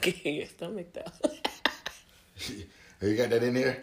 [0.00, 1.30] Can hear your stomach though.
[3.06, 3.80] you got that in there?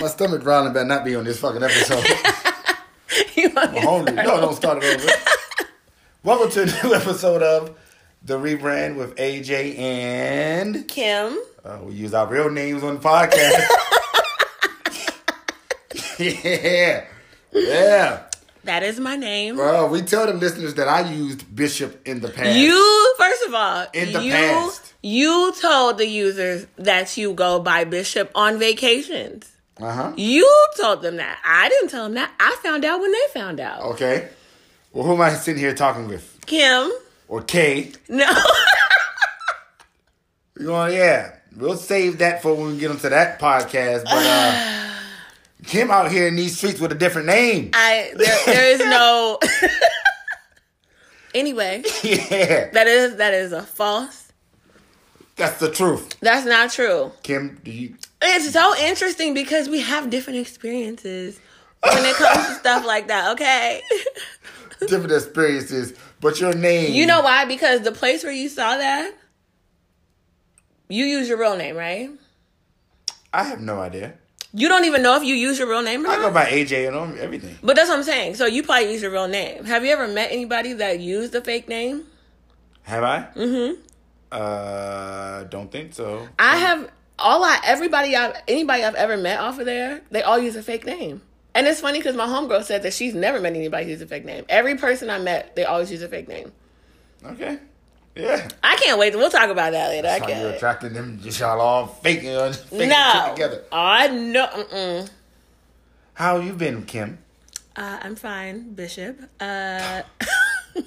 [0.00, 2.04] My stomach growling better not be on this fucking episode.
[3.36, 4.14] you I'm to hungry.
[4.14, 5.12] No, don't start it over.
[6.22, 7.78] Welcome to a new episode of
[8.24, 11.38] The Rebrand with AJ and Kim.
[11.64, 13.66] uh, we use our real names on the podcast.
[16.44, 17.04] yeah.
[17.52, 18.22] Yeah.
[18.64, 19.56] That is my name.
[19.56, 22.58] Bro, we tell the listeners that I used Bishop in the past.
[22.58, 23.14] You
[23.50, 24.94] of all, In the you past.
[25.02, 29.50] you told the users that you go by Bishop on vacations.
[29.80, 30.12] Uh-huh.
[30.16, 30.48] You
[30.80, 31.38] told them that.
[31.44, 32.30] I didn't tell them that.
[32.40, 33.82] I found out when they found out.
[33.94, 34.28] Okay.
[34.92, 36.38] Well, who am I sitting here talking with?
[36.46, 36.90] Kim,
[37.28, 37.92] Or Kay?
[38.08, 38.26] no.
[40.58, 41.36] You going, yeah.
[41.56, 44.04] We'll save that for when we get into that podcast.
[44.04, 44.90] But uh
[45.66, 47.70] Kim out here in these streets with a different name.
[47.74, 49.38] I there, there is no.
[51.34, 52.70] anyway, yeah.
[52.70, 54.32] that is that is a false.
[55.36, 56.20] That's the truth.
[56.20, 57.12] That's not true.
[57.22, 61.40] Kim, do you It's so interesting because we have different experiences
[61.82, 63.32] when it comes to stuff like that.
[63.32, 63.80] Okay.
[64.80, 67.44] different experiences, but your name You know why?
[67.44, 69.12] Because the place where you saw that,
[70.88, 72.10] you use your real name, right?
[73.32, 74.14] I have no idea.
[74.52, 76.34] You don't even know if you use your real name or I go not.
[76.34, 77.56] by AJ and everything.
[77.62, 78.34] But that's what I'm saying.
[78.34, 79.64] So you probably use your real name.
[79.64, 82.06] Have you ever met anybody that used a fake name?
[82.82, 83.28] Have I?
[83.36, 83.80] Mm-hmm.
[84.32, 86.28] Uh don't think so.
[86.38, 90.38] I have all I everybody I've anybody I've ever met off of there, they all
[90.38, 91.22] use a fake name.
[91.54, 94.06] And it's funny because my homegirl said that she's never met anybody who use a
[94.06, 94.44] fake name.
[94.48, 96.52] Every person I met, they always use a fake name.
[97.24, 97.58] Okay.
[98.16, 98.48] Yeah.
[98.62, 99.14] I can't wait.
[99.14, 100.08] We'll talk about that later.
[100.08, 100.40] I How can't.
[100.42, 103.64] You're attracting them just y'all all faking, uh, faking No, together.
[103.72, 104.46] I know.
[104.46, 105.10] Mm-mm.
[106.14, 107.18] How you been, Kim?
[107.76, 109.18] Uh, I'm fine, Bishop.
[109.40, 110.02] Uh,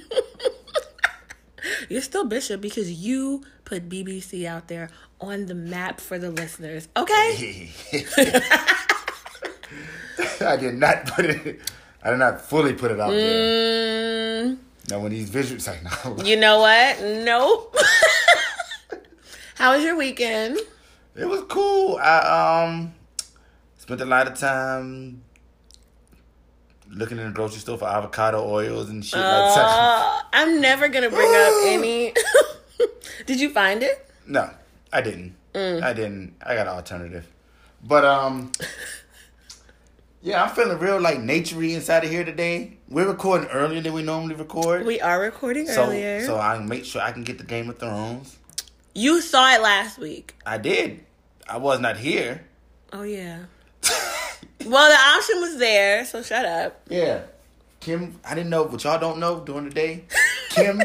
[1.90, 4.90] you're still Bishop because you put BBC out there
[5.22, 6.88] on the map for the listeners.
[6.96, 7.72] Okay.
[10.42, 11.62] I did not put it.
[12.04, 13.93] I did not fully put it out there.
[14.90, 17.02] Now when these visuals, like no, you know what?
[17.02, 17.76] Nope.
[19.56, 20.60] How was your weekend?
[21.16, 21.98] it was cool.
[21.98, 22.94] I um
[23.78, 25.24] spent a lot of time
[26.90, 29.66] looking in the grocery store for avocado oils and shit like that.
[29.66, 32.14] Uh, I'm never gonna bring up any.
[33.26, 34.10] Did you find it?
[34.28, 34.50] No,
[34.92, 35.36] I didn't.
[35.54, 35.82] Mm.
[35.84, 36.36] I didn't.
[36.46, 37.28] I got an alternative.
[37.84, 38.52] But um
[40.26, 42.78] Yeah, I'm feeling real like naturey inside of here today.
[42.88, 44.86] We're recording earlier than we normally record.
[44.86, 46.26] We are recording so earlier.
[46.26, 48.38] so I make sure I can get the Game of Thrones.
[48.96, 50.34] you saw it last week.
[50.46, 51.04] I did.
[51.46, 52.46] I was not here.
[52.94, 53.40] Oh yeah.
[54.66, 56.80] well, the option was there, so shut up.
[56.88, 57.24] Yeah.
[57.82, 60.06] Kim, I didn't know what y'all don't know during the day.
[60.52, 60.82] Kim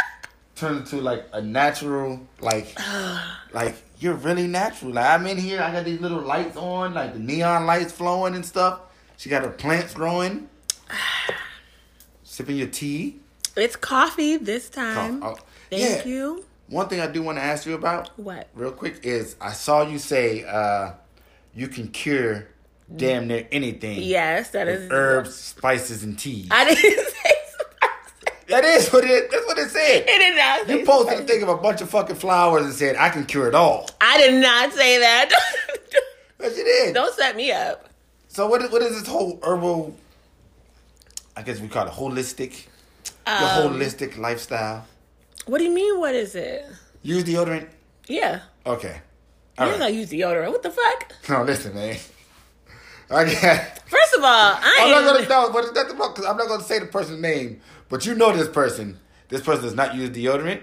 [0.56, 2.74] turned into like a natural, like,
[3.52, 4.92] like you're really natural.
[4.92, 8.34] Like I'm in here, I got these little lights on, like the neon lights flowing
[8.34, 8.80] and stuff.
[9.16, 10.48] She got her plants growing.
[12.22, 13.16] Sipping your tea.
[13.56, 15.22] It's coffee this time.
[15.22, 15.36] Oh,
[15.70, 16.10] Thank yeah.
[16.10, 16.44] you.
[16.68, 18.48] One thing I do want to ask you about, What?
[18.54, 20.92] real quick, is I saw you say uh,
[21.54, 22.46] you can cure
[22.94, 24.02] damn near anything.
[24.02, 26.48] Yes, that is herbs, spices, and teas.
[26.50, 27.07] I didn't.
[28.48, 29.30] That is what it.
[29.30, 30.04] That's what it said.
[30.06, 31.26] It did not say You posted a spicy.
[31.32, 34.16] thing of a bunch of fucking flowers and said, "I can cure it all." I
[34.18, 35.30] did not say that.
[36.40, 36.94] Yes, you did.
[36.94, 37.88] Don't set me up.
[38.28, 38.62] So what?
[38.62, 39.96] is- What is this whole herbal?
[41.36, 42.66] I guess we call it holistic.
[43.26, 43.42] Um,
[43.72, 44.86] holistic lifestyle.
[45.46, 45.98] What do you mean?
[45.98, 46.64] What is it?
[47.02, 47.66] Use deodorant.
[48.06, 48.42] Yeah.
[48.64, 49.00] Okay.
[49.58, 49.80] All You're right.
[49.80, 50.50] not use deodorant.
[50.52, 51.12] What the fuck?
[51.28, 51.96] No, listen, man.
[53.10, 53.66] Okay.
[53.86, 56.78] First of all, I I'm not gonna know, but not because I'm not gonna say
[56.78, 57.60] the person's name.
[57.88, 58.98] But you know this person.
[59.28, 60.62] This person does not use deodorant.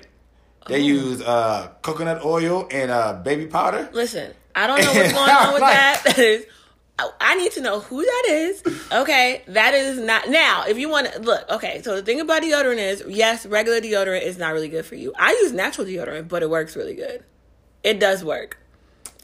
[0.68, 0.86] They Oh.
[0.86, 3.90] use uh, coconut oil and uh, baby powder.
[3.94, 6.04] Listen, I don't know what's going on with that.
[7.00, 8.64] I- I need to know who that is.
[8.90, 10.64] Okay, that is not now.
[10.66, 11.82] If you want to look, okay.
[11.84, 15.14] So the thing about deodorant is, yes, regular deodorant is not really good for you.
[15.20, 17.24] I use natural deodorant, but it works really good.
[17.84, 18.58] It does work.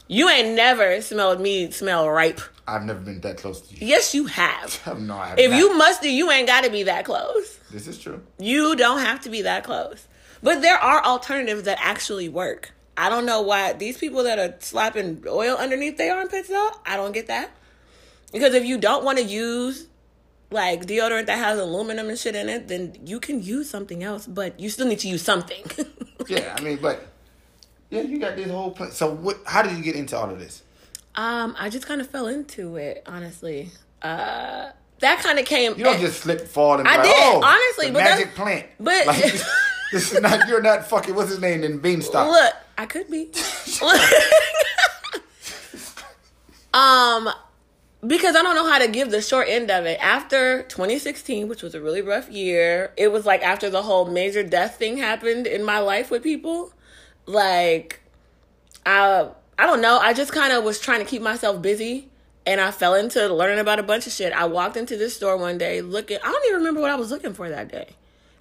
[0.06, 2.42] You ain't never smelled me smell ripe.
[2.66, 3.86] I've never been that close to you.
[3.86, 4.80] Yes, you have.
[5.00, 5.38] No, I have.
[5.38, 5.58] If not.
[5.58, 7.58] you musty, you ain't got to be that close.
[7.70, 8.22] This is true.
[8.38, 10.06] You don't have to be that close.
[10.42, 12.72] But there are alternatives that actually work.
[12.96, 16.96] I don't know why these people that are slapping oil underneath their armpits though, I
[16.96, 17.50] don't get that.
[18.32, 19.86] Because if you don't want to use
[20.50, 24.26] like deodorant that has aluminum and shit in it, then you can use something else,
[24.26, 25.64] but you still need to use something.
[26.28, 27.04] Yeah, I mean, but
[27.90, 28.92] yeah, you got this whole plan.
[28.92, 29.38] So, what?
[29.44, 30.62] How did you get into all of this?
[31.14, 33.70] Um, I just kind of fell into it, honestly.
[34.00, 34.70] Uh
[35.00, 37.90] that kind of came You don't just slip, fall, and I like, did, oh, honestly,
[37.90, 38.66] but magic that's- plant.
[38.78, 39.32] but- like,
[39.92, 40.48] this is not.
[40.48, 41.14] You're not fucking.
[41.14, 41.64] What's his name?
[41.64, 42.28] In Beanstalk.
[42.28, 43.24] Look, I could be.
[46.72, 47.28] um,
[48.06, 49.98] because I don't know how to give the short end of it.
[50.02, 54.42] After 2016, which was a really rough year, it was like after the whole major
[54.42, 56.72] death thing happened in my life with people.
[57.26, 58.00] Like,
[58.86, 59.28] I
[59.58, 59.98] I don't know.
[59.98, 62.08] I just kind of was trying to keep myself busy,
[62.46, 64.32] and I fell into learning about a bunch of shit.
[64.32, 66.18] I walked into this store one day looking.
[66.22, 67.88] I don't even remember what I was looking for that day.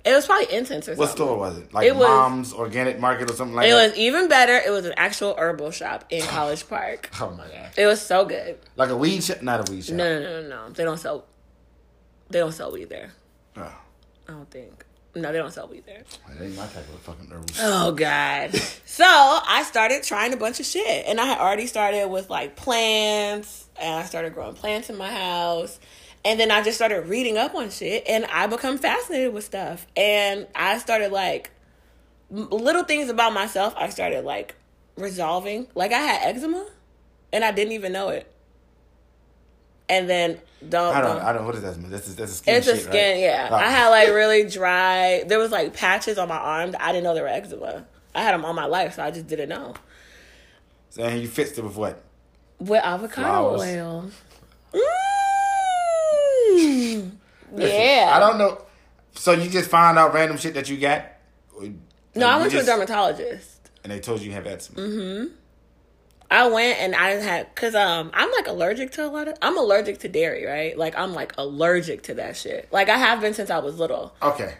[0.03, 0.97] It was probably incense or something.
[0.97, 1.25] What something.
[1.27, 1.71] store was it?
[1.73, 3.85] Like It was- Mom's Organic Market or something like It that?
[3.85, 4.55] It was even better.
[4.55, 7.11] It was an actual herbal shop in College Park.
[7.21, 7.69] oh my god.
[7.77, 8.57] It was so good.
[8.75, 9.43] Like a weed shop?
[9.43, 9.95] Not a weed shop.
[9.97, 10.69] No, no, no, no, no.
[10.73, 11.25] They don't sell.
[12.31, 13.11] They don't sell weed there.
[13.57, 13.61] Oh,
[14.27, 14.85] I don't think.
[15.13, 16.03] No, they don't sell weed there.
[16.27, 17.45] that ain't my type of fucking herbal.
[17.59, 18.55] Oh God.
[18.85, 22.55] so I started trying a bunch of shit, and I had already started with like
[22.55, 25.79] plants, and I started growing plants in my house,
[26.23, 29.85] and then I just started reading up on shit, and I become fascinated with stuff,
[29.97, 31.51] and I started like
[32.29, 33.73] little things about myself.
[33.75, 34.55] I started like
[34.95, 35.67] resolving.
[35.75, 36.67] Like I had eczema,
[37.33, 38.30] and I didn't even know it.
[39.91, 40.39] And then
[40.69, 40.95] don't.
[40.95, 41.15] I don't.
[41.17, 41.45] don't- I don't.
[41.45, 41.75] What is that?
[41.89, 42.55] This is that's a skin.
[42.55, 43.19] it's a skin, right?
[43.19, 43.49] yeah.
[43.51, 43.55] Oh.
[43.55, 45.23] I had like really dry.
[45.27, 47.85] There was like patches on my arm I didn't know they were eczema.
[48.15, 49.73] I had them all my life, so I just didn't know.
[50.89, 52.01] So and you fixed it with what?
[52.59, 53.61] With avocado Flowers.
[53.61, 54.11] oil.
[56.53, 57.11] Mm.
[57.55, 58.11] Yeah.
[58.13, 58.61] I don't know.
[59.13, 61.05] So you just find out random shit that you got?
[62.15, 63.69] No, I went to a dermatologist.
[63.83, 64.79] And they told you you have eczema.
[64.79, 65.33] Mm-hmm.
[66.31, 69.57] I went and I had cause um I'm like allergic to a lot of I'm
[69.57, 70.77] allergic to dairy, right?
[70.77, 72.69] Like I'm like allergic to that shit.
[72.71, 74.15] Like I have been since I was little.
[74.23, 74.55] Okay.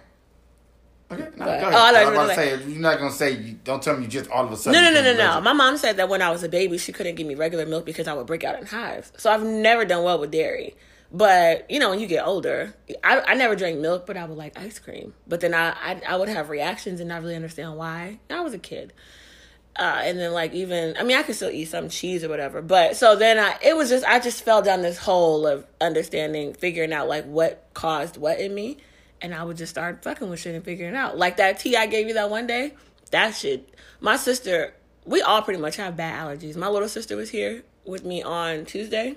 [1.09, 1.23] Okay.
[1.23, 1.73] No, But- go oh, ahead.
[1.73, 4.09] thought I were about to say you're not gonna say you don't tell me you
[4.09, 4.81] just all of a sudden.
[4.81, 5.41] No, no, no, no, no.
[5.41, 7.85] My mom said that when I was a baby, she couldn't give me regular milk
[7.85, 9.11] because I would break out in hives.
[9.17, 10.75] So I've never done well with dairy.
[11.13, 12.73] But you know, when you get older,
[13.03, 15.13] I, I never drank milk, but I would like ice cream.
[15.27, 18.19] But then I, I I would have reactions and not really understand why.
[18.29, 18.93] I was a kid.
[19.77, 22.61] Uh, and then like even I mean I could still eat some cheese or whatever.
[22.61, 26.53] But so then I it was just I just fell down this hole of understanding,
[26.53, 28.77] figuring out like what caused what in me.
[29.21, 31.17] And I would just start fucking with shit and figuring out.
[31.17, 32.73] Like that tea I gave you that one day,
[33.11, 33.73] that shit.
[33.99, 34.73] My sister,
[35.05, 36.55] we all pretty much have bad allergies.
[36.55, 39.15] My little sister was here with me on Tuesday.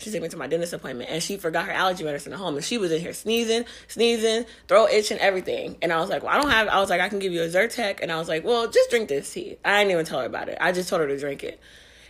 [0.00, 2.56] She took me to my dentist appointment and she forgot her allergy medicine at home
[2.56, 5.76] and she was in here sneezing, sneezing, throat itching, everything.
[5.82, 7.42] And I was like, Well, I don't have I was like, I can give you
[7.42, 9.58] a Zyrtec and I was like, Well, just drink this tea.
[9.64, 10.58] I didn't even tell her about it.
[10.60, 11.60] I just told her to drink it.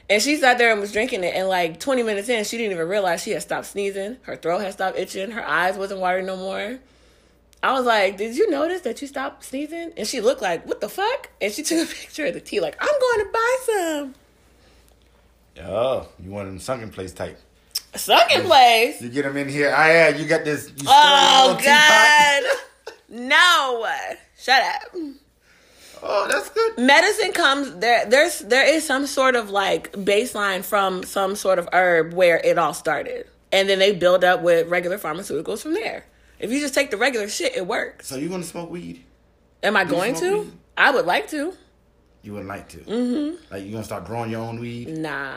[0.08, 2.72] And she sat there and was drinking it and like twenty minutes in, she didn't
[2.72, 4.16] even realize she had stopped sneezing.
[4.22, 6.78] Her throat had stopped itching, her eyes wasn't watering no more.
[7.62, 9.92] I was like, Did you notice that you stopped sneezing?
[9.96, 11.30] And she looked like, What the fuck?
[11.40, 14.14] And she took a picture of the tea, like, I'm going to buy some.
[15.66, 17.38] Oh, you want them sunken place type.
[17.94, 19.00] Sunken place.
[19.02, 19.74] You get them in here.
[19.74, 20.68] I yeah, you got this.
[20.76, 22.42] You Oh store your little God.
[23.12, 23.86] No.
[24.38, 24.94] Shut up.
[26.02, 26.78] Oh, that's good.
[26.78, 31.68] Medicine comes there there's there is some sort of like baseline from some sort of
[31.72, 33.26] herb where it all started.
[33.52, 36.04] And then they build up with regular pharmaceuticals from there.
[36.38, 38.06] If you just take the regular shit, it works.
[38.06, 39.04] So you want to smoke weed?
[39.62, 40.42] Am I going to?
[40.42, 40.52] weed?
[40.78, 41.52] I would like to.
[42.22, 42.78] You would like to.
[42.78, 43.52] Mm-hmm.
[43.52, 44.88] Like you gonna start growing your own weed?
[44.88, 45.32] Nah.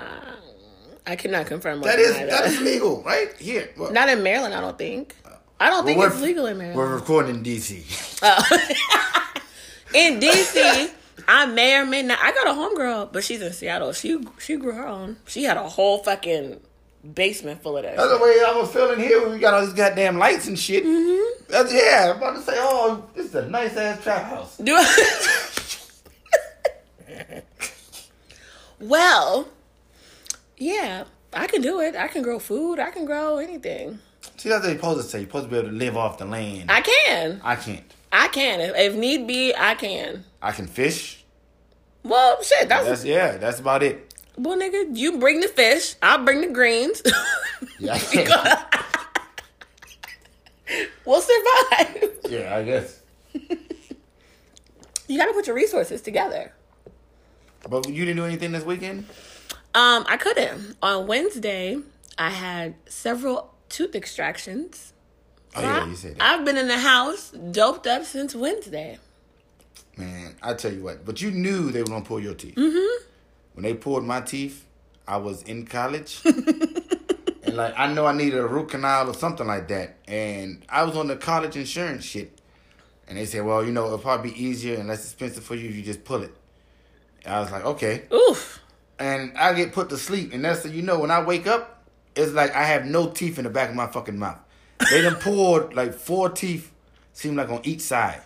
[1.06, 3.36] I cannot confirm That is that is legal, right?
[3.38, 3.70] Here.
[3.78, 5.16] Well, Not in Maryland, I don't think.
[5.60, 6.78] I don't think it's legal in Maryland.
[6.78, 7.74] We're recording in DC.
[9.94, 10.92] in DC,
[11.28, 12.20] I may or may not.
[12.22, 13.94] I got a homegirl, but she's in Seattle.
[13.94, 15.18] She she grew her own.
[15.26, 16.60] She had a whole fucking
[17.14, 17.98] basement full of that.
[17.98, 20.58] That's the way I was feeling here when we got all these goddamn lights and
[20.58, 20.86] shit.
[20.86, 21.44] Mm-hmm.
[21.50, 22.12] That's yeah.
[22.12, 24.58] I'm about to say, oh, this is a nice ass trap house.
[24.58, 24.78] Do
[28.80, 29.48] well,
[30.64, 31.04] yeah,
[31.34, 31.96] I can do it.
[31.96, 32.80] I can grow food.
[32.80, 34.00] I can grow anything.
[34.38, 35.20] See, that's what you're supposed to say.
[35.20, 36.72] You're supposed to be able to live off the land.
[36.72, 37.42] I can.
[37.44, 37.84] I can't.
[38.12, 38.62] I can.
[38.62, 40.24] If, if need be, I can.
[40.42, 41.24] I can fish.
[42.04, 42.70] Well, shit.
[42.70, 43.38] That's, That's yeah.
[43.38, 44.14] That's about it.
[44.38, 44.96] well, nigga.
[44.96, 45.96] You bring the fish.
[46.02, 47.02] I'll bring the greens.
[47.80, 47.94] Yeah,
[51.06, 52.12] we'll survive.
[52.30, 52.56] yeah.
[52.58, 53.00] I guess.
[55.08, 56.54] You got to put your resources together.
[57.70, 59.06] But you didn't do anything this weekend.
[59.76, 60.78] Um, I couldn't.
[60.84, 61.80] On Wednesday,
[62.18, 64.94] I had several tooth extractions.
[65.56, 66.22] Oh yeah, you said that.
[66.22, 69.00] I've been in the house doped up since Wednesday.
[69.98, 71.06] Man, I tell you what.
[71.06, 72.56] But you knew they were gonna pull your teeth.
[72.56, 73.04] Mm-hmm.
[73.54, 74.66] When they pulled my teeth,
[75.08, 79.46] I was in college, and like I know I needed a root canal or something
[79.46, 82.40] like that, and I was on the college insurance shit,
[83.08, 85.70] and they said, well, you know, it'll probably be easier and less expensive for you
[85.70, 86.34] if you just pull it.
[87.26, 88.60] And I was like, okay, Oof.
[89.00, 91.84] And I get put to sleep, and that's the you know when I wake up,
[92.16, 94.40] it's like I have no teeth in the back of my fucking mouth.
[94.90, 96.72] They done pulled like four teeth,
[97.14, 98.22] seem like on each side.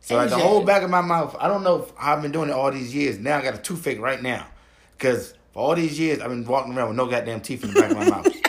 [0.00, 2.48] So like the whole back of my mouth, I don't know how I've been doing
[2.48, 3.18] it all these years.
[3.18, 4.46] Now I got a toothache right now.
[4.98, 7.80] Because for all these years, I've been walking around with no goddamn teeth in the
[7.80, 8.26] back of my mouth.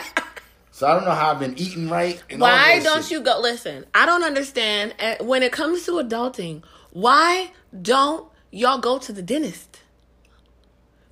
[0.72, 2.20] So I don't know how I've been eating right.
[2.28, 3.12] And Why don't shit.
[3.12, 3.38] you go?
[3.40, 4.92] Listen, I don't understand.
[4.98, 9.82] uh, When it comes to adulting, why don't y'all go to the dentist?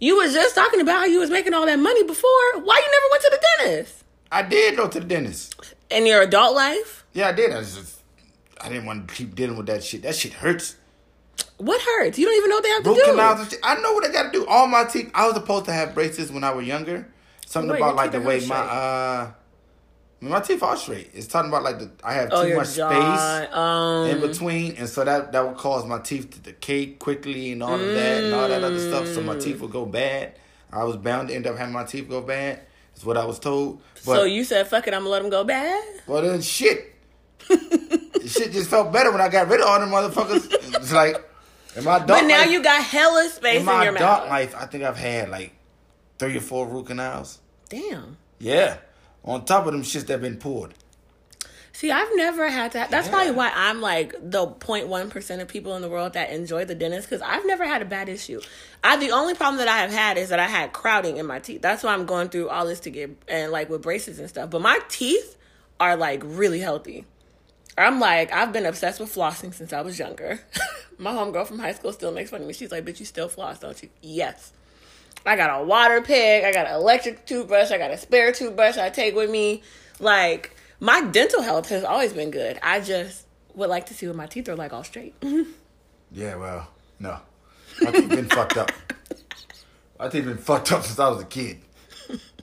[0.02, 2.30] You was just talking about how you was making all that money before.
[2.54, 5.54] Why you never went to the dentist I did go to the dentist.
[5.90, 7.04] in your adult life?
[7.12, 7.52] Yeah, I did.
[7.52, 8.00] I just,
[8.60, 10.02] I didn't want to keep dealing with that shit.
[10.02, 10.74] That shit hurts.
[11.58, 12.18] What hurts?
[12.18, 13.10] You don't even know what they have Root to do.
[13.12, 13.54] canals.
[13.62, 14.44] I know what I got to do.
[14.46, 15.08] All my teeth.
[15.14, 17.06] I was supposed to have braces when I was younger.
[17.46, 19.30] Something Wait, about like the way my uh,
[20.22, 21.10] my teeth are straight.
[21.14, 22.88] It's talking about like the I have oh, too much jaw.
[22.88, 23.54] space.
[23.56, 27.62] Um, in between, and so that that would cause my teeth to decay quickly and
[27.62, 29.08] all of that and all that other stuff.
[29.08, 30.38] So my teeth would go bad.
[30.72, 32.60] I was bound to end up having my teeth go bad.
[32.94, 33.82] That's what I was told.
[34.06, 36.94] But so you said, "Fuck it, I'm gonna let them go bad." well then shit,
[38.26, 40.52] shit just felt better when I got rid of all them motherfuckers.
[40.76, 41.16] It's like
[41.76, 44.28] in my But now life, you got hella space in in, my your mouth.
[44.28, 45.52] life, I think I've had like
[46.18, 47.38] three or four root canals.
[47.68, 48.16] Damn.
[48.38, 48.76] Yeah,
[49.24, 50.74] on top of them shits that been pulled.
[51.74, 52.90] See, I've never had that.
[52.90, 53.12] That's Yeah.
[53.14, 56.74] probably why I'm like the 0.1 percent of people in the world that enjoy the
[56.74, 58.40] dentist because I've never had a bad issue.
[58.84, 61.38] I the only problem that I have had is that I had crowding in my
[61.38, 61.62] teeth.
[61.62, 64.50] That's why I'm going through all this to get and like with braces and stuff.
[64.50, 65.36] But my teeth
[65.80, 67.06] are like really healthy.
[67.78, 70.40] I'm like I've been obsessed with flossing since I was younger.
[70.98, 72.52] my homegirl from high school still makes fun of me.
[72.52, 74.52] She's like, "Bitch, you still floss, don't you?" Yes.
[75.24, 76.44] I got a water pick.
[76.44, 77.70] I got an electric toothbrush.
[77.70, 79.62] I got a spare toothbrush I take with me.
[80.00, 82.58] Like my dental health has always been good.
[82.62, 85.14] I just would like to see what my teeth are like all straight.
[86.14, 86.68] Yeah, well,
[87.00, 87.18] no,
[87.80, 88.70] my teeth been fucked up.
[89.98, 91.58] My teeth been fucked up since I was a kid.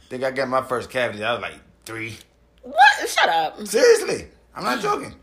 [0.10, 1.24] think I got my first cavity.
[1.24, 1.54] I was like
[1.86, 2.18] three.
[2.64, 3.08] what?
[3.08, 3.68] Shut up.
[3.68, 5.14] Seriously, I'm not joking.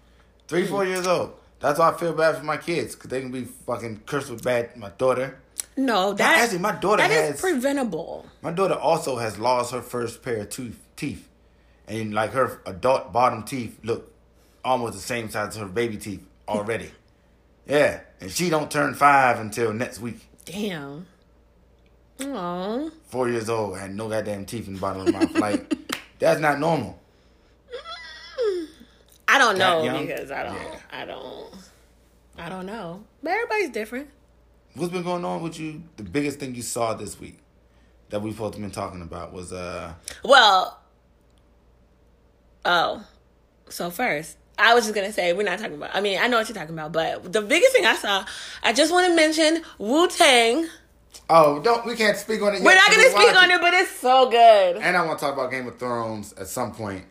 [0.46, 1.32] Three, four years old.
[1.58, 4.44] That's why I feel bad for my kids because they can be fucking cursed with
[4.44, 4.76] bad.
[4.76, 5.40] My daughter,
[5.76, 8.24] No, that actually, my daughter that is has- preventable.
[8.42, 11.28] my daughter also has lost her first pair of tooth teeth,
[11.86, 14.12] and like her adult bottom teeth look
[14.64, 16.90] almost the same size as her baby teeth already.
[17.66, 20.26] yeah, and she don't turn five until next week.
[20.46, 21.06] Damn.
[22.20, 22.90] Oh.
[23.08, 25.34] Four years old, had no goddamn teeth in the bottom of my mouth.
[25.38, 26.98] Like that's not normal.
[27.70, 28.66] Mm.
[29.28, 30.06] I don't That know young?
[30.06, 30.54] because I don't.
[30.54, 30.78] Yeah.
[30.90, 31.54] I don't.
[32.38, 33.04] I don't know.
[33.22, 34.08] But everybody's different.
[34.76, 35.82] What's been going on with you?
[35.96, 37.38] The biggest thing you saw this week
[38.10, 40.78] that we've both been talking about was uh Well.
[42.64, 43.04] Oh.
[43.70, 45.94] So first, I was just gonna say we're not talking about.
[45.94, 48.26] I mean, I know what you're talking about, but the biggest thing I saw,
[48.62, 50.66] I just want to mention Wu Tang.
[51.30, 52.62] oh don't we can't speak on it.
[52.62, 54.76] We're not gonna speak on it, but it's so good.
[54.76, 57.04] And I want to talk about Game of Thrones at some point.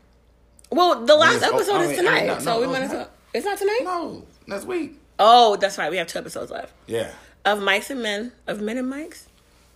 [0.69, 2.67] Well, the last oh, episode I is mean, tonight, I mean, no, so no, we
[2.67, 3.09] might as well.
[3.33, 3.81] It's not tonight.
[3.83, 4.99] No, next week.
[5.17, 5.89] Oh, that's right.
[5.89, 7.11] We have two episodes left Yeah.
[7.45, 9.25] Of Mics and Men, of Men and mics.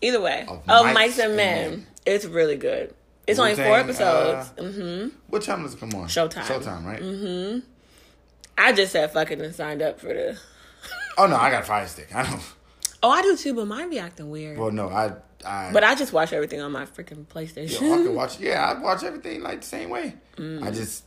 [0.01, 1.69] Either way, Of of, Mics Mics and and Men.
[1.71, 1.87] Men.
[2.05, 2.93] It's really good.
[3.27, 4.51] It's only four episodes.
[4.57, 6.07] uh, hmm What time does it come on?
[6.07, 6.43] Showtime.
[6.43, 6.99] Showtime, right?
[7.01, 7.59] Mm-hmm.
[8.57, 10.37] I just said fucking and signed up for the.
[11.17, 12.13] Oh no, I got a Fire Stick.
[12.15, 12.41] I don't.
[13.01, 14.57] Oh, I do too, but mine be acting weird.
[14.57, 15.13] Well, no, I.
[15.45, 17.77] I but I just watch everything on my freaking PlayStation.
[17.77, 18.41] I can watch.
[18.41, 20.15] Yeah, I watch everything like the same way.
[20.35, 20.61] Mm.
[20.61, 21.05] I just,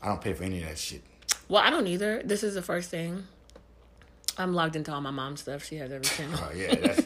[0.00, 1.02] I don't pay for any of that shit.
[1.48, 2.22] well, I don't either.
[2.24, 3.24] This is the first thing.
[4.38, 5.64] I'm logged into all my mom's stuff.
[5.64, 6.40] She has every oh, channel.
[6.42, 7.02] Oh yeah, that's,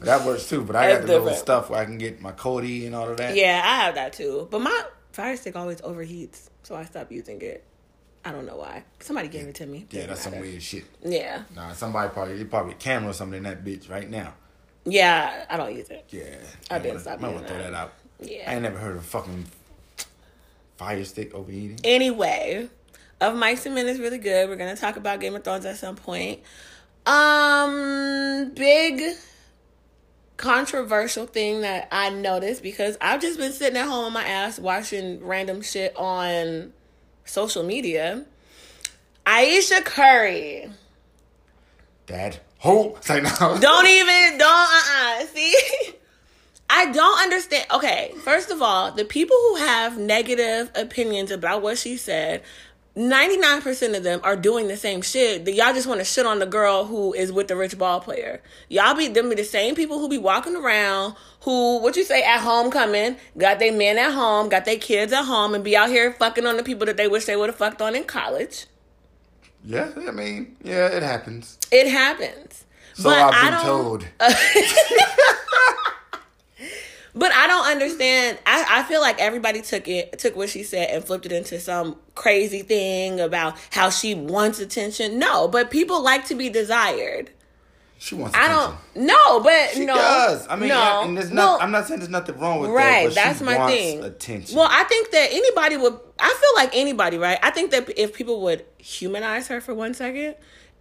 [0.00, 0.62] that works too.
[0.62, 3.16] But I got the little stuff where I can get my Kodi and all of
[3.18, 3.36] that.
[3.36, 4.48] Yeah, I have that too.
[4.50, 7.64] But my Fire Stick always overheats, so I stopped using it.
[8.24, 8.84] I don't know why.
[9.00, 9.86] Somebody gave it to me.
[9.90, 10.84] Yeah, Doesn't that's some weird shit.
[11.04, 14.32] Yeah, Nah, somebody probably, they probably camera or something in that bitch right now.
[14.86, 15.44] yeah.
[15.48, 16.06] I don't use it.
[16.08, 16.22] Yeah,
[16.70, 17.70] I didn't wanna- stop might using wanna throw that.
[17.72, 17.92] that out.
[18.20, 18.50] Yeah.
[18.50, 19.44] I ain't never heard of fucking
[20.78, 21.78] Fire Stick overheating.
[21.84, 22.68] Anyway,
[23.32, 24.48] of Mics and Men is really good.
[24.48, 26.40] We're gonna talk about Game of Thrones at some point.
[27.06, 29.02] Um, big
[30.36, 34.58] controversial thing that I noticed because I've just been sitting at home on my ass
[34.58, 36.72] watching random shit on
[37.24, 38.24] social media.
[39.26, 40.70] Ayesha Curry.
[42.06, 42.96] Dad, ho!
[42.96, 43.30] It's like no.
[43.60, 45.54] Don't even don't uh uh see.
[46.70, 47.66] I don't understand.
[47.72, 52.42] Okay, first of all, the people who have negative opinions about what she said,
[52.96, 55.44] 99% of them are doing the same shit.
[55.44, 58.00] That y'all just want to shit on the girl who is with the rich ball
[58.00, 58.40] player.
[58.68, 62.22] Y'all be them be the same people who be walking around who what you say
[62.22, 65.88] at homecoming, got their men at home, got their kids at home and be out
[65.88, 68.66] here fucking on the people that they wish they would have fucked on in college.
[69.64, 71.58] Yeah, I mean, yeah, it happens.
[71.72, 72.64] It happens.
[72.94, 74.06] So But I've I been don't- told.
[77.16, 78.38] But I don't understand.
[78.44, 81.60] I, I feel like everybody took it, took what she said and flipped it into
[81.60, 85.18] some crazy thing about how she wants attention.
[85.18, 87.30] No, but people like to be desired.
[87.98, 88.34] She wants.
[88.36, 88.56] Attention.
[88.56, 88.78] I attention.
[88.96, 89.06] don't.
[89.06, 89.94] No, but no She no.
[89.94, 90.46] does.
[90.48, 91.02] I mean, no.
[91.04, 91.58] and there's Well.
[91.60, 92.76] I'm not saying there's nothing wrong with that.
[92.76, 93.14] right.
[93.14, 94.02] That's my thing.
[94.02, 94.56] Attention.
[94.56, 95.96] Well, I think that anybody would.
[96.18, 97.38] I feel like anybody, right?
[97.42, 100.34] I think that if people would humanize her for one second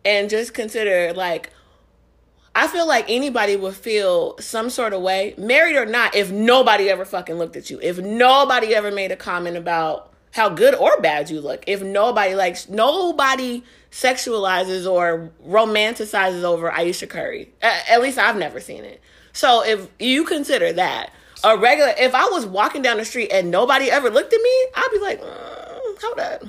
[0.04, 1.52] and just consider like.
[2.56, 6.90] I feel like anybody would feel some sort of way, married or not, if nobody
[6.90, 7.80] ever fucking looked at you.
[7.82, 11.64] If nobody ever made a comment about how good or bad you look.
[11.68, 17.52] If nobody likes, nobody sexualizes or romanticizes over Ayesha Curry.
[17.62, 19.02] A- At least I've never seen it.
[19.32, 21.12] So if you consider that
[21.44, 24.66] a regular, if I was walking down the street and nobody ever looked at me,
[24.76, 26.44] I'd be like, mm, hold up.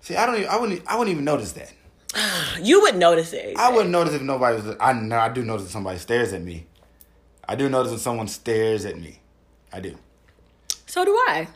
[0.00, 0.36] See, I don't.
[0.36, 0.82] Even, I wouldn't.
[0.86, 1.72] I wouldn't even notice that.
[2.60, 3.56] You would notice it.
[3.56, 4.76] I wouldn't notice if nobody was.
[4.80, 5.18] I know.
[5.18, 6.66] I do notice if somebody stares at me.
[7.48, 9.20] I do notice when someone stares at me.
[9.72, 9.96] I do.
[10.86, 11.48] So do I.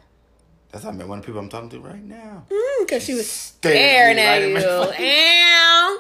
[0.70, 2.46] That's how I met one of the people I'm talking to right now.
[2.80, 4.54] Because she was Staring staring at you.
[4.56, 5.00] right face.
[5.00, 5.98] And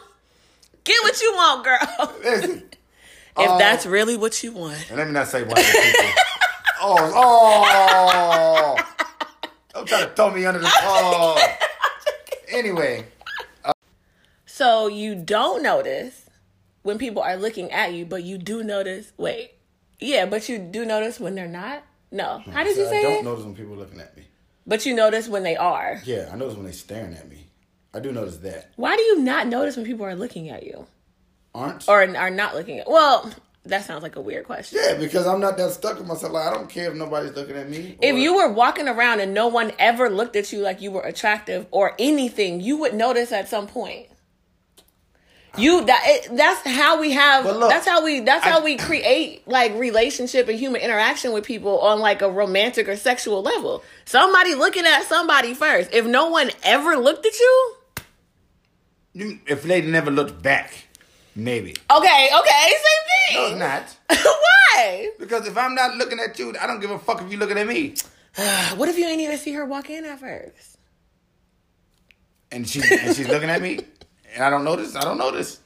[0.84, 2.14] get what you want, girl.
[2.22, 2.62] Listen,
[3.38, 4.78] if Uh, that's really what you want.
[4.88, 6.10] and let me not say one of the people.
[6.80, 7.12] oh,
[8.76, 8.76] oh!
[9.74, 10.70] Don't try to throw me under the.
[10.82, 11.56] Oh.
[12.48, 13.04] Anyway,
[14.54, 16.30] So you don't notice
[16.84, 19.12] when people are looking at you, but you do notice.
[19.16, 19.50] Wait,
[19.98, 21.82] yeah, but you do notice when they're not.
[22.12, 23.00] No, how did you say?
[23.00, 23.24] I don't it?
[23.24, 24.22] notice when people are looking at me.
[24.64, 26.00] But you notice when they are.
[26.04, 27.48] Yeah, I notice when they're staring at me.
[27.92, 28.70] I do notice that.
[28.76, 30.86] Why do you not notice when people are looking at you
[31.52, 31.88] Aren't?
[31.88, 32.88] or are not looking at?
[32.88, 33.34] Well,
[33.64, 34.78] that sounds like a weird question.
[34.80, 36.32] Yeah, because I'm not that stuck with myself.
[36.32, 37.98] Like I don't care if nobody's looking at me.
[38.00, 41.02] If you were walking around and no one ever looked at you like you were
[41.02, 44.06] attractive or anything, you would notice at some point.
[45.56, 48.76] You that it, that's how we have look, that's how we that's I- how we
[48.76, 53.82] create like relationship and human interaction with people on like a romantic or sexual level.
[54.04, 55.92] Somebody looking at somebody first.
[55.92, 57.74] If no one ever looked at you,
[59.12, 60.72] You- if they never looked back,
[61.36, 61.76] maybe.
[61.90, 63.36] okay, okay, same thing.
[63.36, 63.58] No, it's
[64.10, 64.24] not.
[64.76, 65.10] Why?
[65.18, 67.58] Because if I'm not looking at you, I don't give a fuck if you looking
[67.58, 67.94] at me.
[68.76, 70.78] What if you ain't even see her walk in at first?
[72.50, 73.80] And she and she's looking at me,
[74.34, 74.96] and I don't notice.
[74.96, 75.60] I don't notice.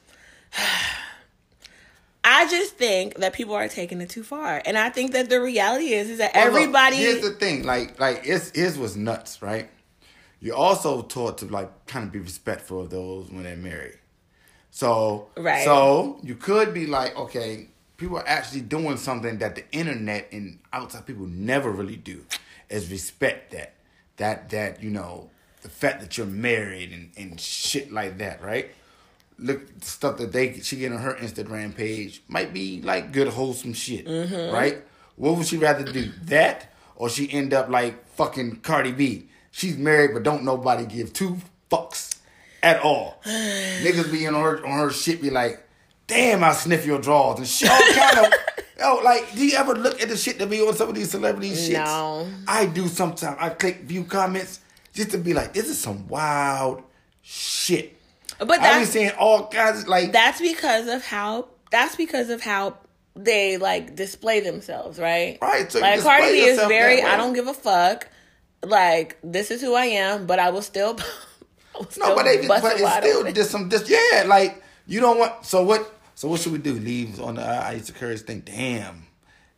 [2.23, 5.41] I just think that people are taking it too far, and I think that the
[5.41, 6.97] reality is is that Well, look, everybody.
[6.97, 7.63] here's the thing.
[7.63, 9.69] Like like it's his was nuts, right?
[10.41, 13.97] You're also taught to like kind of be respectful of those when they're married.
[14.71, 15.63] So Right.
[15.65, 20.59] So you could be like, okay, people are actually doing something that the internet and
[20.71, 22.23] outside people never really do,
[22.69, 23.73] is respect that
[24.17, 25.29] that that you know
[25.61, 28.71] the fact that you're married and and shit like that, right?
[29.37, 33.73] Look, stuff that they she get on her Instagram page might be like good wholesome
[33.73, 34.53] shit, mm-hmm.
[34.53, 34.83] right?
[35.15, 39.27] What would she rather do, that or she end up like fucking Cardi B?
[39.51, 41.37] She's married but don't nobody give two
[41.71, 42.19] fucks
[42.63, 43.21] at all.
[43.25, 45.65] Niggas be on her on her shit be like,
[46.07, 47.69] damn, I sniff your drawers and shit.
[47.69, 48.33] All kind of.
[48.81, 51.11] Oh, like, do you ever look at the shit that be on some of these
[51.11, 51.85] celebrities' shits?
[51.85, 52.25] No.
[52.47, 53.37] I do sometimes.
[53.37, 54.61] I click view comments
[54.93, 56.83] just to be like, this is some wild
[57.21, 57.95] shit.
[58.39, 62.41] But I that's seeing all kinds of like that's because of how that's because of
[62.41, 62.77] how
[63.15, 65.37] they like display themselves, right?
[65.41, 67.01] Right, so like Cardi B is very.
[67.01, 68.07] I don't give a fuck.
[68.63, 70.97] Like this is who I am, but I will still.
[71.75, 74.99] I will no, but they but it it's still just some just yeah, like you
[74.99, 76.73] don't want so what so what should we do?
[76.73, 78.41] Leave on the uh, Ayesha Curry's thing.
[78.41, 79.05] Damn.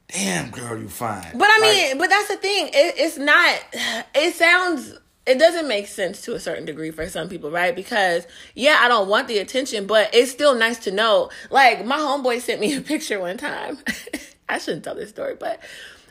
[0.07, 1.31] Damn girl, you fine.
[1.33, 2.67] But I Like, mean, but that's the thing.
[2.67, 3.59] It, it's not.
[4.15, 4.93] It sounds.
[5.25, 7.75] It doesn't make sense to a certain degree for some people, right?
[7.75, 11.29] Because yeah, I don't want the attention, but it's still nice to know.
[11.49, 13.77] Like my homeboy sent me a picture one time.
[14.49, 15.59] I shouldn't tell this story, but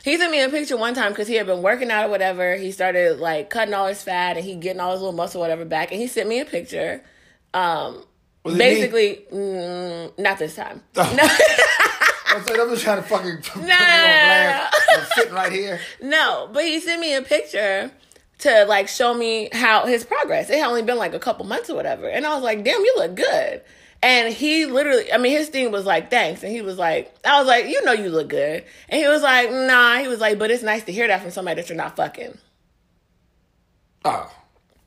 [0.03, 2.55] he sent me a picture one time because he had been working out or whatever.
[2.55, 5.65] He started like cutting all his fat and he getting all his little muscle whatever
[5.65, 7.03] back, and he sent me a picture.
[7.53, 8.03] Um,
[8.43, 10.81] basically, mm, not this time.
[10.95, 14.75] I'm saying I'm just trying to fucking put me on no, blast.
[14.89, 15.79] I'm sitting right here.
[16.01, 17.91] No, but he sent me a picture
[18.41, 20.49] to like show me how his progress.
[20.49, 22.07] It had only been like a couple months or whatever.
[22.07, 23.61] And I was like, damn, you look good.
[24.03, 26.41] And he literally, I mean, his thing was like, thanks.
[26.41, 28.65] And he was like, I was like, you know, you look good.
[28.89, 29.97] And he was like, nah.
[29.97, 32.37] He was like, but it's nice to hear that from somebody that you're not fucking.
[34.05, 34.31] Oh.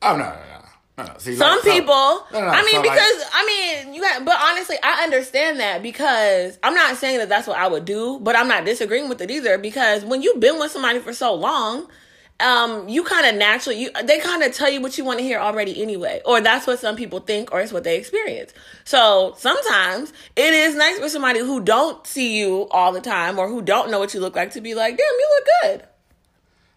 [0.01, 0.65] Oh no no no.
[0.97, 1.17] No, no.
[1.17, 1.93] See, Some like, people,
[2.31, 3.45] No, I mean, so, like- because I
[3.85, 7.57] mean, you got, but honestly, I understand that because I'm not saying that that's what
[7.57, 10.71] I would do, but I'm not disagreeing with it either because when you've been with
[10.71, 11.87] somebody for so long,
[12.39, 15.23] um, you kind of naturally you they kind of tell you what you want to
[15.23, 18.53] hear already anyway, or that's what some people think, or it's what they experience.
[18.83, 23.47] So sometimes it is nice for somebody who don't see you all the time or
[23.47, 25.87] who don't know what you look like to be like, damn, you look good.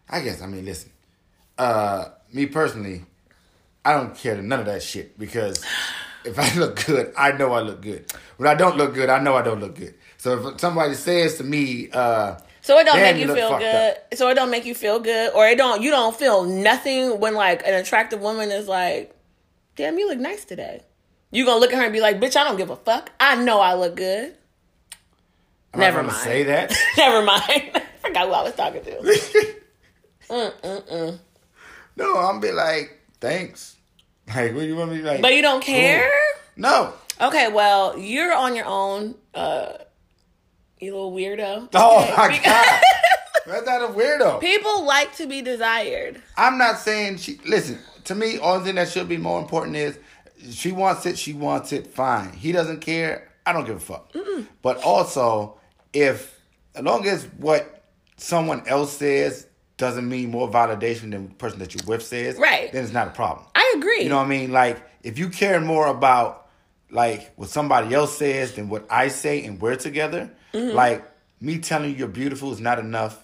[0.09, 0.91] I guess I mean, listen,
[1.59, 3.05] uh, me personally,
[3.85, 5.65] I don't care to none of that shit because
[6.25, 8.13] if I look good, I know I look good.
[8.37, 9.95] When I don't look good, I know I don't look good.
[10.19, 12.39] So if somebody says to me, uh,
[12.69, 13.93] So it don't Damn, make you you feel good.
[13.93, 14.15] up.
[14.15, 15.81] So it don't make you feel good, or it don't.
[15.81, 19.17] You don't feel nothing when like an attractive woman is like,
[19.77, 20.83] "Damn, you look nice today."
[21.31, 23.11] You gonna look at her and be like, "Bitch, I don't give a fuck.
[23.19, 24.37] I know I look good."
[25.73, 26.19] I'm Never mind.
[26.19, 26.77] say that.
[26.99, 27.41] Never mind.
[27.75, 29.55] I forgot who I was talking to.
[30.29, 31.19] Mm, mm, mm.
[31.97, 33.77] no, I'm be like, thanks.
[34.27, 35.23] Like, what do you want me to like?
[35.23, 36.07] But you don't care.
[36.55, 36.93] no.
[37.19, 39.15] Okay, well, you're on your own.
[39.33, 39.79] Uh,
[40.81, 41.69] you little weirdo.
[41.75, 42.81] Oh Okay, my god,
[43.47, 44.41] that's not a weirdo.
[44.41, 46.21] People like to be desired.
[46.37, 47.41] I'm not saying she.
[47.47, 48.39] Listen to me.
[48.39, 49.99] Only thing that should be more important is
[50.51, 51.19] she wants it.
[51.19, 51.87] She wants it.
[51.89, 52.33] Fine.
[52.33, 53.29] He doesn't care.
[53.45, 54.15] I don't give a fuck.
[54.63, 55.59] But also,
[55.93, 56.39] if
[56.75, 57.83] as long as what
[58.19, 59.47] someone else says
[59.79, 62.71] doesn't mean more validation than the person that you're with says, Right.
[62.73, 63.47] Then it's not a problem.
[63.55, 64.03] I agree.
[64.03, 64.53] You know what I mean?
[64.53, 66.49] Like if you care more about
[66.91, 70.75] like what somebody else says than what I say and we're together, Mm-hmm.
[70.75, 71.05] like
[71.41, 73.23] me telling you you're beautiful is not enough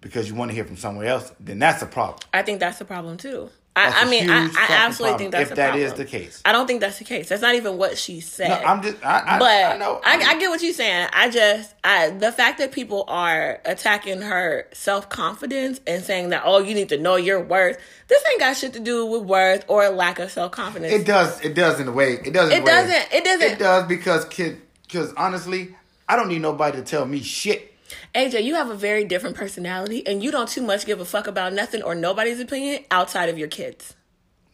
[0.00, 2.18] because you want to hear from somewhere else, then that's a problem.
[2.32, 3.50] I think that's a problem too.
[3.74, 5.86] I, a I mean, I, I absolutely think that's if the that problem.
[5.86, 6.42] is the case.
[6.44, 7.28] I don't think that's the case.
[7.28, 8.48] That's not even what she said.
[8.48, 11.08] No, I'm just I, I, but I know I, I get what you're saying.
[11.12, 16.42] I just I the fact that people are attacking her self confidence and saying that
[16.44, 17.78] oh you need to know your worth.
[18.08, 20.92] This ain't got shit to do with worth or lack of self confidence.
[20.92, 22.14] it does it does in a way.
[22.14, 22.50] It does.
[22.50, 23.12] It doesn't.
[23.12, 25.76] it doesn't- It does because kid because honestly,
[26.08, 27.74] I don't need nobody to tell me shit.
[28.14, 31.26] AJ, you have a very different personality, and you don't too much give a fuck
[31.26, 33.94] about nothing or nobody's opinion outside of your kids.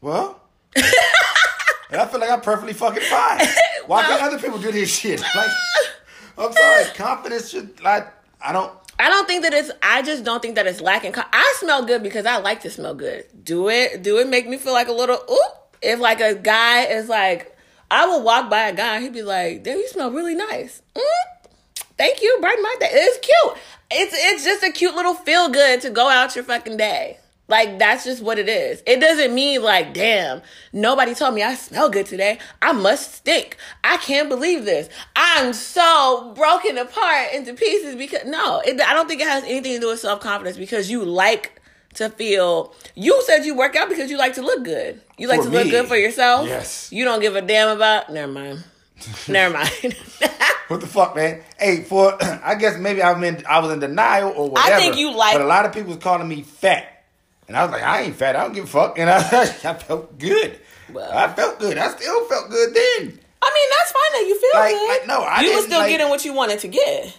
[0.00, 0.40] Well,
[0.76, 0.84] and
[2.00, 3.40] I feel like I'm perfectly fucking fine.
[3.86, 5.20] Why Well- can't other people do this shit?
[5.34, 5.50] Like,
[6.36, 8.08] I'm sorry, confidence should like
[8.42, 8.72] I don't.
[8.98, 9.70] I don't think that it's.
[9.82, 11.14] I just don't think that it's lacking.
[11.16, 13.24] I smell good because I like to smell good.
[13.44, 14.02] Do it.
[14.02, 15.16] Do it make me feel like a little.
[15.16, 15.52] Oop.
[15.80, 17.56] If like a guy is like,
[17.90, 18.96] I will walk by a guy.
[18.96, 21.00] And he'd be like, "Damn, you smell really nice." Mm,
[21.96, 22.36] thank you.
[22.40, 22.88] Brighten my day.
[22.92, 23.62] It's cute.
[23.90, 27.18] It's it's just a cute little feel good to go out your fucking day.
[27.46, 28.82] Like that's just what it is.
[28.86, 30.40] It doesn't mean like, damn,
[30.72, 32.38] nobody told me I smell good today.
[32.62, 33.58] I must stink.
[33.84, 34.88] I can't believe this.
[35.14, 39.74] I'm so broken apart into pieces because no, it, I don't think it has anything
[39.74, 41.60] to do with self confidence because you like
[41.96, 42.74] to feel.
[42.94, 45.02] You said you work out because you like to look good.
[45.18, 46.48] You like For to look good for yourself.
[46.48, 46.90] yes.
[46.90, 48.10] You don't give a damn about.
[48.10, 48.64] Never mind.
[49.28, 49.96] Never mind.
[50.68, 51.42] What the fuck, man?
[51.58, 53.44] Hey, for I guess maybe I'm in.
[53.46, 54.76] I was in denial or whatever.
[54.76, 57.04] I think you like- But a lot of people was calling me fat,
[57.46, 58.34] and I was like, I ain't fat.
[58.34, 60.58] I don't give a fuck, and I, I felt good.
[60.90, 61.12] Well.
[61.12, 61.76] I felt good.
[61.76, 63.20] I still felt good then.
[63.42, 64.88] I mean, that's fine that you feel Like- good.
[64.88, 67.18] like, no, I you were still like- getting what you wanted to get.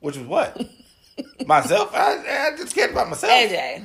[0.00, 0.60] Which was what?
[1.46, 1.94] myself.
[1.94, 3.32] I, I just cared about myself.
[3.32, 3.82] AJ.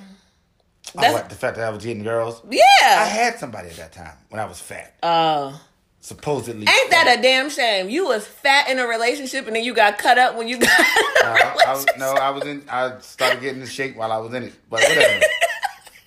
[0.98, 2.42] Oh, That's what, the fact that I was getting girls.
[2.50, 2.62] Yeah.
[2.84, 4.94] I had somebody at that time when I was fat.
[5.02, 5.58] Uh,
[6.04, 6.68] Supposedly.
[6.68, 7.88] ain't that a damn shame?
[7.88, 10.80] You was fat in a relationship and then you got cut up when you got
[10.80, 10.86] in
[11.24, 12.64] Uh, I was, no, I was in.
[12.68, 15.26] I started getting in shape while I was in it, but whatever.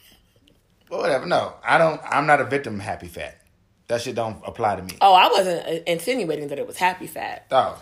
[0.91, 1.27] but whatever.
[1.27, 2.01] No, I don't.
[2.05, 2.75] I'm not a victim.
[2.75, 3.41] of Happy fat.
[3.87, 4.97] That shit don't apply to me.
[5.01, 7.47] Oh, I wasn't uh, insinuating that it was happy fat.
[7.53, 7.81] Oh,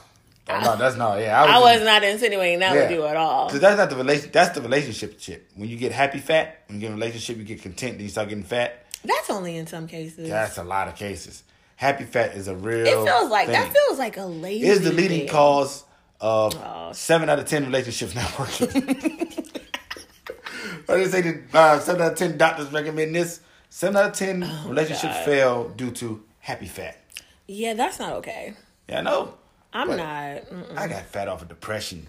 [0.50, 1.18] oh no, that's not.
[1.18, 1.78] Yeah, I was.
[1.78, 3.48] was not insinuating that with you at all.
[3.48, 4.28] Cause that's not the relation.
[4.30, 5.46] That's the relationship shit.
[5.54, 7.94] When you get happy fat, when you get in a relationship, you get content.
[7.94, 8.84] Then you start getting fat.
[9.02, 10.28] That's only in some cases.
[10.28, 11.42] That's a lot of cases.
[11.82, 12.86] Happy fat is a real.
[12.86, 13.54] it feels like thing.
[13.54, 14.66] that feels like a lazy.
[14.66, 15.28] It is the leading thing.
[15.28, 15.82] cause
[16.20, 16.92] of Oh.
[16.92, 18.70] seven out of ten relationships not working.
[20.86, 23.40] What they say that uh, seven out of ten doctors recommend this.
[23.68, 25.24] Seven out of ten relationships Oh, God.
[25.24, 26.98] fail due to happy fat.
[27.46, 28.54] Yeah, that's not okay.
[28.88, 29.34] Yeah, I know.
[29.72, 29.98] I'm not.
[29.98, 30.76] mm-mm.
[30.76, 32.06] I got fat off of depression.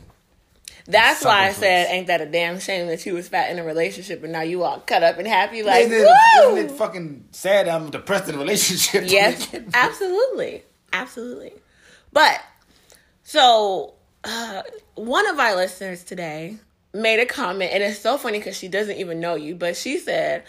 [0.85, 3.63] That's why I said, ain't that a damn shame that you was fat in a
[3.63, 5.63] relationship and now you all cut up and happy?
[5.63, 6.07] Like, isn't, it,
[6.43, 9.05] isn't it fucking sad I'm depressed in a relationship?
[9.07, 11.53] Yes, absolutely, absolutely.
[12.11, 12.41] But
[13.23, 13.93] so
[14.25, 14.63] uh,
[14.95, 16.57] one of our listeners today
[16.93, 19.99] made a comment, and it's so funny because she doesn't even know you, but she
[19.99, 20.43] said.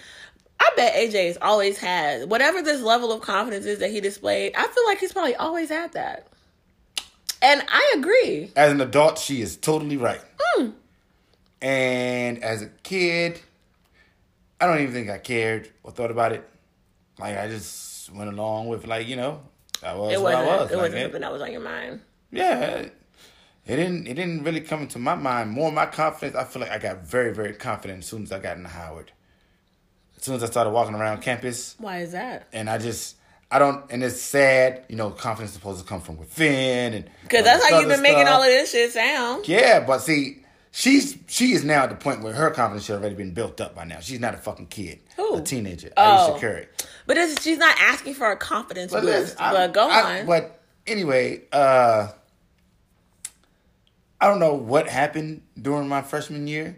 [0.60, 4.54] I bet AJ's always had whatever this level of confidence is that he displayed.
[4.56, 6.28] I feel like he's probably always had that.
[7.44, 8.50] And I agree.
[8.56, 10.20] As an adult, she is totally right.
[10.40, 10.70] Hmm.
[11.60, 13.40] And as a kid,
[14.60, 16.48] I don't even think I cared or thought about it.
[17.18, 19.42] Like I just went along with like you know,
[19.82, 20.70] I was It what wasn't I was.
[20.70, 22.00] it Like, wasn't something that was on your mind.
[22.30, 22.86] yeah,
[23.66, 24.06] It didn't.
[24.06, 25.50] It didn't really come into my mind.
[25.50, 26.36] More my confidence.
[26.36, 29.12] I feel like I got very, very confident as soon as I got into Howard.
[30.16, 32.48] As soon as I started walking around campus, Why is that?
[32.52, 33.16] and I just,
[33.54, 33.84] I don't.
[33.90, 34.84] And it's sad.
[34.88, 38.02] You know, confidence is supposed to come from within, and Because that's how you've been
[38.02, 38.34] making stuff.
[38.34, 39.46] all of this shit sound.
[39.46, 43.14] Yeah, but see, she's she is now at the point where her confidence should already
[43.14, 44.00] been built up by now.
[44.00, 45.36] She's not a fucking kid, Who?
[45.36, 45.92] a teenager.
[45.96, 46.32] Oh.
[46.32, 46.66] Ayesha Curry.
[47.06, 49.40] But it's, she's not asking for a confidence But, boost.
[49.40, 50.26] I- but go I- on.
[50.26, 52.08] But anyway, uh,
[54.20, 56.76] I don't know what happened during my freshman year,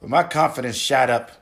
[0.00, 1.32] but my confidence shot up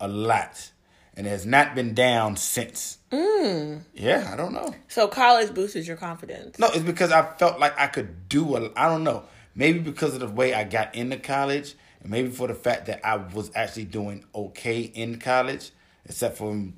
[0.00, 0.70] a lot,
[1.16, 2.98] and has not been down since.
[3.10, 3.82] Mm.
[3.94, 4.74] Yeah, I don't know.
[4.88, 6.58] so college boosted your confidence.
[6.58, 8.70] No, it's because I felt like I could do a.
[8.76, 9.24] I don't know.
[9.54, 13.06] Maybe because of the way I got into college, and maybe for the fact that
[13.06, 15.70] I was actually doing okay in college,
[16.06, 16.68] except for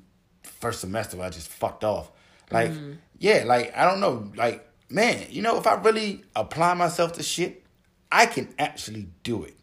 [0.43, 2.11] first semester where I just fucked off.
[2.51, 2.71] Like,
[3.17, 4.31] yeah, like I don't know.
[4.35, 7.63] Like, man, you know, if I really apply myself to shit,
[8.11, 9.55] I can actually do it.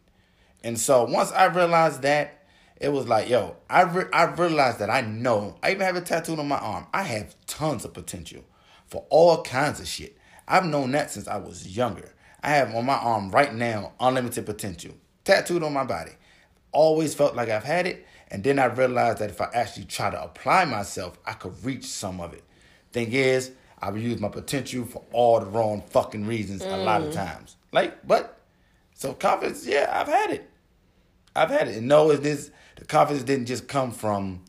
[0.63, 2.42] And so once I realized that,
[2.79, 5.57] it was like, yo, I re- I realized that I know.
[5.63, 6.87] I even have a tattoo on my arm.
[6.93, 8.43] I have tons of potential
[8.87, 10.17] for all kinds of shit.
[10.47, 12.13] I've known that since I was younger.
[12.41, 16.11] I have on my arm right now unlimited potential tattooed on my body.
[16.71, 20.09] Always felt like I've had it, and then I realized that if I actually try
[20.09, 22.43] to apply myself, I could reach some of it.
[22.91, 27.09] Thing is, I've used my potential for all the wrong fucking reasons a lot of
[27.09, 27.13] mm.
[27.13, 27.57] times.
[27.71, 28.39] Like, but
[28.93, 30.49] so confidence, yeah, I've had it.
[31.35, 31.77] I've had it.
[31.77, 32.51] And no, is this
[32.83, 34.41] the confidence didn't just come from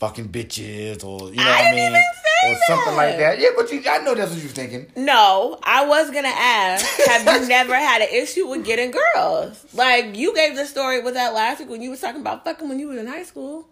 [0.00, 1.90] fucking bitches or you know I what I mean?
[1.90, 3.36] even say or something like that.
[3.36, 3.40] that.
[3.40, 4.86] Yeah, but you I know that's what you're thinking.
[4.96, 6.86] No, I was gonna ask.
[7.06, 9.66] Have you never had an issue with getting girls?
[9.74, 12.68] Like you gave the story with that last week when you was talking about fucking
[12.68, 13.68] when you was in high school.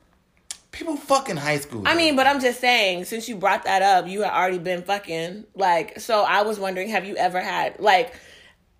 [0.73, 1.83] People fucking high school.
[1.87, 1.99] I though.
[1.99, 5.45] mean, but I'm just saying, since you brought that up, you had already been fucking
[5.55, 5.99] like.
[6.01, 8.15] So I was wondering, have you ever had like?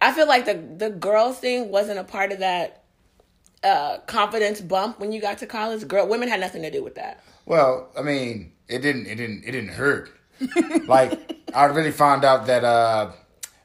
[0.03, 2.83] I feel like the the girls thing wasn't a part of that
[3.67, 5.87] uh confidence bump when you got to college.
[5.89, 7.23] Girl, women had nothing to do with that.
[7.45, 9.07] Well, I mean, it didn't.
[9.07, 9.45] It didn't.
[9.45, 10.11] It didn't hurt.
[10.87, 12.65] like I really found out that.
[12.65, 13.11] uh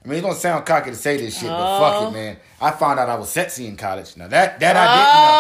[0.03, 2.07] I mean, it don't sound cocky to say this shit, but fuck Oh.
[2.07, 2.37] it, man.
[2.59, 4.17] I found out I was sexy in college.
[4.17, 5.37] Now that that I didn't know.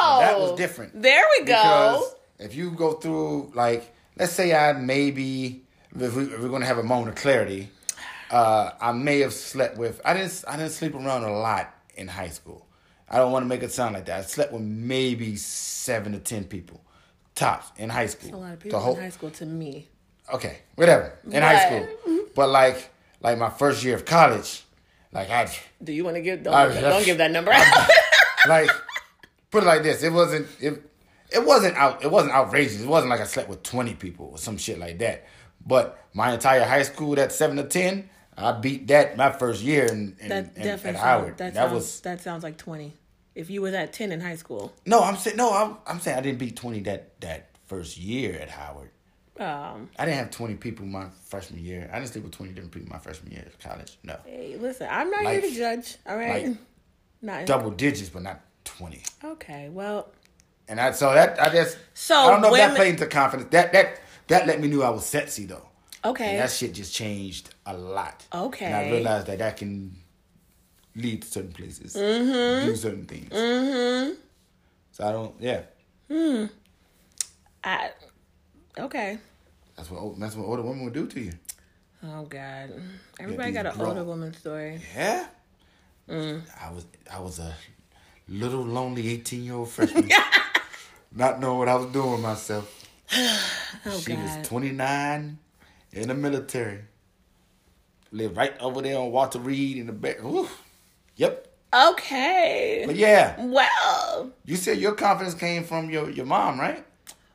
[0.00, 1.02] Oh, That was different.
[1.02, 1.52] There we go.
[1.54, 5.64] Because if you go through, like, let's say I maybe,
[5.98, 7.70] if, we, if we're gonna have a moment of clarity,
[8.30, 10.00] uh, I may have slept with.
[10.04, 10.44] I didn't.
[10.46, 12.66] I didn't sleep around a lot in high school.
[13.10, 14.18] I don't want to make it sound like that.
[14.18, 16.80] I slept with maybe seven to ten people,
[17.34, 18.34] tops in high school.
[18.34, 19.88] a lot of people whole- in high school to me.
[20.32, 21.88] okay, whatever in high school.
[22.34, 22.90] But like,
[23.20, 24.62] like my first year of college,
[25.12, 25.50] like I,
[25.82, 26.42] Do you want to give?
[26.42, 27.88] Don't, I- don't give that number out.
[28.48, 28.70] like
[29.50, 30.80] put it like this it wasn't it,
[31.32, 34.38] it wasn't out it wasn't outrageous it wasn't like i slept with 20 people or
[34.38, 35.26] some shit like that
[35.66, 38.08] but my entire high school that 7 to 10
[38.38, 41.72] i beat that my first year in, in, That in- at howard that, that, sounds,
[41.72, 42.92] was that sounds like twenty.
[43.34, 46.18] If you was at ten in high school, no i'm saying no I'm, I'm saying
[46.18, 48.90] i didn't beat 20 that that first year at howard
[49.38, 52.72] um, i didn't have 20 people my freshman year i didn't sleep with 20 different
[52.72, 55.96] people my freshman year of college no hey, listen, I'm not Like- here to judge.
[56.06, 56.56] All right, like
[57.22, 59.68] not double digits but not 20 okay.
[59.70, 60.08] Well,
[60.68, 63.48] And I so that I just So I don't know if that played into confidence.
[63.50, 65.66] That that that let me know I was sexy though.
[66.04, 66.30] okay.
[66.32, 68.26] And that shit just changed a lot.
[68.32, 68.66] Okay.
[68.66, 69.94] And I realized that that can
[70.96, 72.66] lead to certain places, mm-hmm.
[72.66, 73.28] do certain things.
[73.30, 74.14] Mm-hmm.
[74.92, 75.34] So I don't.
[75.40, 75.62] Yeah,
[76.10, 76.46] Hmm.
[77.62, 77.90] I,
[78.78, 79.18] okay.
[79.76, 81.32] that's what that's what older women would do to you.
[82.02, 82.72] Oh God,
[83.20, 84.80] everybody got an grown- older woman story.
[84.96, 85.26] Yeah.
[86.08, 86.42] Mm.
[86.64, 87.54] I was I was a
[88.28, 90.08] little lonely eighteen year old freshman,
[91.14, 92.74] not knowing what I was doing myself.
[93.84, 94.38] Oh she God.
[94.38, 95.38] was 29
[95.92, 96.80] in the military.
[98.12, 100.22] Lived right over there on Walter Reed in the back.
[100.24, 100.48] Ooh.
[101.16, 101.48] Yep.
[101.74, 102.84] okay.
[102.86, 106.84] But yeah, Well, you said your confidence came from your, your mom, right?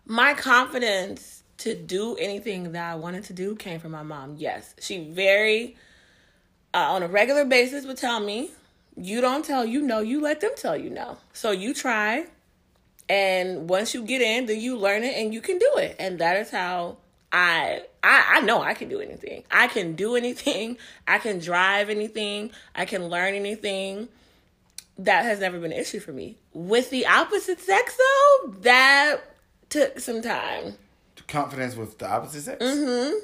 [0.05, 4.35] my confidence to do anything that I wanted to do came from my mom.
[4.37, 5.77] Yes, she very
[6.73, 8.51] uh, on a regular basis would tell me,
[8.97, 12.25] "You don't tell you no, you let them tell you no." So you try,
[13.07, 15.95] and once you get in, then you learn it and you can do it.
[15.99, 16.97] And that is how
[17.33, 19.43] I I I know I can do anything.
[19.49, 20.77] I can do anything.
[21.07, 22.51] I can drive anything.
[22.75, 24.07] I can learn anything.
[24.99, 26.37] That has never been an issue for me.
[26.53, 29.17] With the opposite sex though, that
[29.69, 30.75] took some time.
[31.27, 32.63] Confidence with the opposite sex?
[32.63, 33.17] Mm-hmm.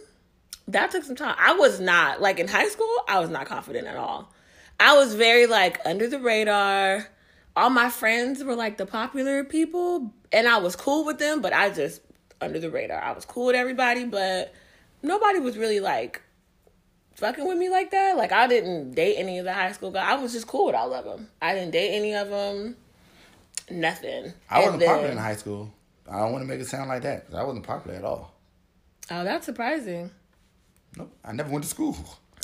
[0.69, 1.35] That took some time.
[1.37, 4.33] I was not like in high school, I was not confident at all.
[4.79, 7.07] I was very like under the radar.
[7.55, 11.53] All my friends were like the popular people and I was cool with them, but
[11.53, 12.01] I just
[12.41, 13.01] under the radar.
[13.01, 14.53] I was cool with everybody, but
[15.01, 16.21] nobody was really like
[17.15, 18.17] fucking with me like that.
[18.17, 20.05] Like I didn't date any of the high school guys.
[20.07, 21.29] I was just cool with all of them.
[21.41, 22.75] I didn't date any of them.
[23.69, 24.33] Nothing.
[24.49, 25.73] I wasn't then- popular in high school.
[26.11, 27.27] I don't want to make it sound like that.
[27.35, 28.33] I wasn't popular at all.
[29.11, 30.09] Oh, that's surprising.
[30.97, 31.95] Nope, I never went to school.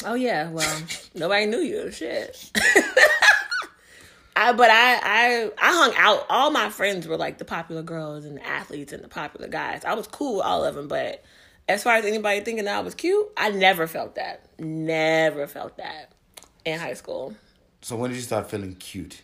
[0.06, 0.82] Oh yeah, well,
[1.16, 1.90] nobody knew you.
[1.92, 2.52] Shit.
[4.36, 6.26] I but I I I hung out.
[6.30, 9.86] All my friends were like the popular girls and the athletes and the popular guys.
[9.86, 11.24] I was cool with all of them, but
[11.68, 14.44] as far as anybody thinking that I was cute, I never felt that.
[14.60, 16.12] Never felt that
[16.66, 17.34] in high school.
[17.82, 19.22] So when did you start feeling cute?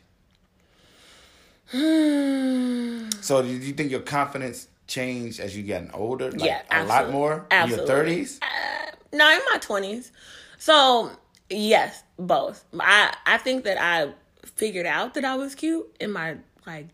[3.21, 6.31] So did you think your confidence changed as you gotten older?
[6.31, 7.13] Like Yeah, a lot absolutely.
[7.13, 7.87] more in your Absolutely.
[7.87, 8.39] thirties.
[8.41, 10.11] Uh, no, in my twenties.
[10.57, 11.11] So
[11.49, 12.63] yes, both.
[12.79, 14.11] I I think that I
[14.45, 16.87] figured out that I was cute in my like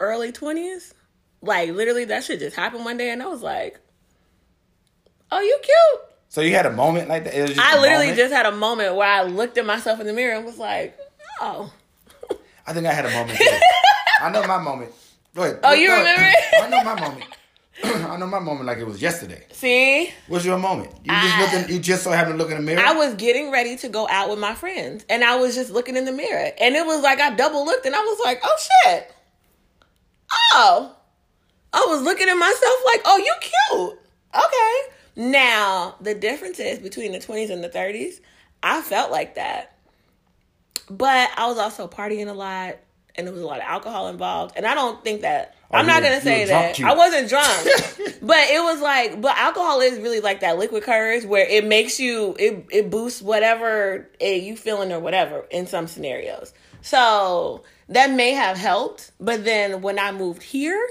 [0.00, 0.94] early twenties.
[1.42, 3.78] Like literally, that shit just happened one day, and I was like,
[5.30, 7.38] "Oh, you cute." So you had a moment like that.
[7.38, 8.18] It was just I literally moment?
[8.18, 10.98] just had a moment where I looked at myself in the mirror and was like,
[11.40, 11.72] "Oh,
[12.66, 13.38] I think I had a moment.
[14.20, 14.92] I know my moment.
[15.34, 15.60] Go ahead.
[15.62, 16.32] Oh, you Go remember?
[16.62, 17.24] I know my moment.
[17.84, 19.44] I know my moment like it was yesterday.
[19.52, 20.90] see." What's your moment?
[21.04, 21.74] You just I- looking.
[21.74, 22.80] You just so happened to look in the mirror.
[22.84, 25.96] I was getting ready to go out with my friends, and I was just looking
[25.96, 28.56] in the mirror, and it was like I double looked, and I was like, "Oh
[28.84, 29.10] shit!
[30.52, 30.94] Oh,
[31.72, 33.98] I was looking at myself like, oh, you cute.
[34.34, 35.30] Okay.
[35.30, 38.20] Now the difference is between the twenties and the thirties.
[38.62, 39.76] I felt like that,
[40.90, 42.76] but I was also partying a lot,
[43.14, 45.54] and there was a lot of alcohol involved, and I don't think that.
[45.74, 46.80] Oh, I'm not gonna say that.
[46.80, 47.64] I wasn't drunk,
[48.22, 51.98] but it was like, but alcohol is really like that liquid courage where it makes
[51.98, 56.52] you, it it boosts whatever it, you feeling or whatever in some scenarios.
[56.80, 60.88] So that may have helped, but then when I moved here,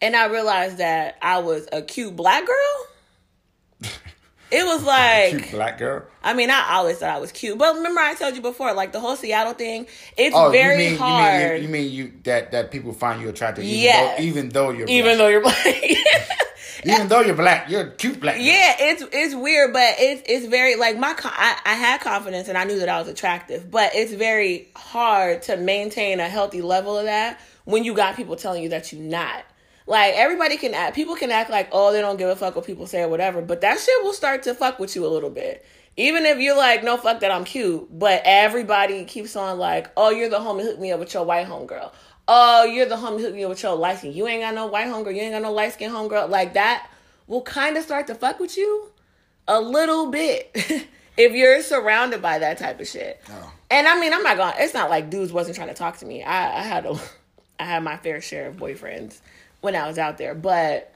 [0.00, 3.90] and I realized that I was a cute black girl.
[4.52, 6.04] It was like Cute black girl.
[6.22, 8.92] I mean, I always thought I was cute, but remember I told you before, like
[8.92, 9.86] the whole Seattle thing.
[10.16, 12.92] It's Oh, very you mean, hard, You mean, you, you mean you that that people
[12.92, 13.64] find you attractive?
[13.64, 14.18] Even Yes.
[14.18, 15.18] Though, even though you're even black.
[15.18, 15.66] though you're black.
[16.84, 18.36] even though you're black, you're cute black.
[18.36, 18.44] girl.
[18.44, 22.58] yeah, it's it's weird, but it's it's very like my I, I had confidence and
[22.58, 26.98] I knew that I was attractive, but it's very hard to maintain a healthy level
[26.98, 29.44] of that when you got people telling you that you're not.
[29.86, 32.66] Like everybody can act, people can act like oh they don't give a fuck what
[32.66, 35.30] people say or whatever, but that shit will start to fuck with you a little
[35.30, 35.64] bit.
[35.96, 40.10] Even if you're like no fuck that I'm cute, but everybody keeps on like oh
[40.10, 41.92] you're the homie hook me up with your white homegirl.
[42.28, 44.12] Oh you're the homie hook me up with your light skin.
[44.12, 45.14] You ain't got no white homegirl.
[45.14, 46.28] You ain't got no light skin homegirl.
[46.28, 46.88] Like that
[47.26, 48.88] will kind of start to fuck with you
[49.48, 50.50] a little bit
[51.16, 53.20] if you're surrounded by that type of shit.
[53.28, 53.52] Oh.
[53.70, 54.52] And I mean, I'm not going.
[54.52, 56.22] to It's not like dudes wasn't trying to talk to me.
[56.22, 56.94] I, I had a,
[57.60, 59.18] I had my fair share of boyfriends
[59.62, 60.92] when I was out there, but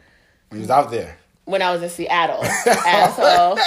[0.52, 1.16] he was out there.
[1.46, 3.58] when I was in Seattle, asshole.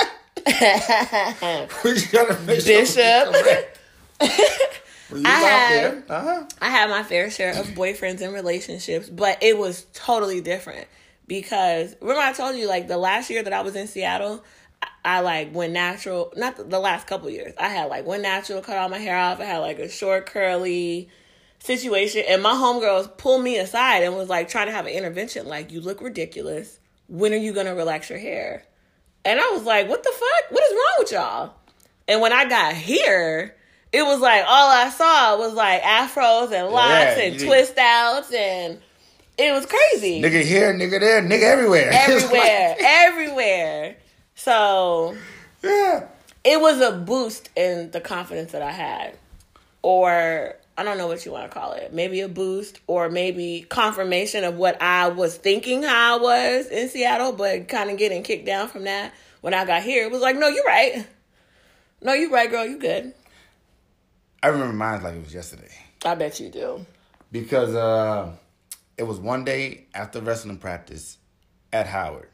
[1.84, 3.76] We just gotta make sure- Bishop.
[4.22, 6.44] I had- Uh-huh.
[6.62, 10.88] I had my fair share of boyfriends and relationships, but it was totally different
[11.28, 14.44] because remember I told you like the last year that I was in Seattle,
[14.84, 16.32] I, I like went natural.
[16.36, 17.54] Not the, the last couple years.
[17.60, 19.40] I had like went natural, cut all my hair off.
[19.40, 21.10] I had like a short curly
[21.60, 25.48] situation, and my homegirls pulled me aside and was like trying to have an intervention.
[25.48, 26.80] Like you look ridiculous.
[27.08, 28.64] When are you gonna relax your hair?
[29.26, 30.52] And I was like, what the fuck?
[30.52, 31.54] What is wrong with y'all?
[32.08, 33.56] And when I got here,
[33.92, 37.78] it was like all I saw was like afros and locks Yeah, and you- twist
[37.78, 38.80] outs and
[39.38, 40.22] it was crazy.
[40.22, 41.90] Nigga here, nigga there, nigga everywhere.
[41.94, 42.76] Everywhere.
[42.80, 43.96] everywhere.
[44.36, 45.16] So
[45.64, 46.08] yeah.
[46.44, 49.18] it was a boost in the confidence that I had.
[49.82, 51.94] Or I don't know what you want to call it.
[51.94, 56.88] Maybe a boost or maybe confirmation of what I was thinking how I was in
[56.88, 60.06] Seattle, but kind of getting kicked down from that when I got here.
[60.06, 61.06] It was like, no, you're right.
[62.02, 62.66] No, you're right, girl.
[62.66, 63.14] You good.
[64.42, 65.68] I remember mine like it was yesterday.
[66.06, 66.86] I bet you do.
[67.30, 68.32] because uh,
[68.98, 71.18] it was one day after wrestling practice
[71.74, 72.30] at Howard,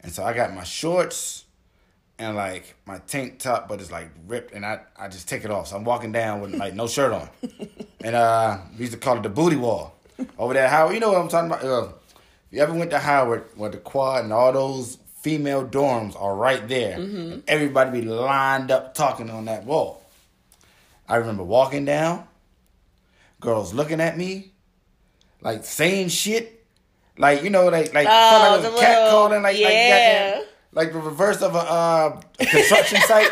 [0.00, 1.43] and so I got my shorts
[2.18, 5.50] and like my tank top, but it's like ripped, and I I just take it
[5.50, 5.68] off.
[5.68, 7.28] So I'm walking down with like no shirt on,
[8.04, 9.96] and uh, we used to call it the booty wall
[10.38, 10.94] over there at Howard.
[10.94, 11.64] You know what I'm talking about?
[11.64, 16.20] Uh, if you ever went to Howard, where the quad and all those female dorms
[16.20, 20.02] are right there, and everybody be lined up talking on that wall.
[21.08, 22.26] I remember walking down
[23.40, 24.52] girls looking at me,
[25.42, 26.64] like saying shit,
[27.18, 30.30] like you know, like like Oh, felt like was cat calling, like like yeah.
[30.36, 33.30] goddamn, like the reverse of a uh, construction site.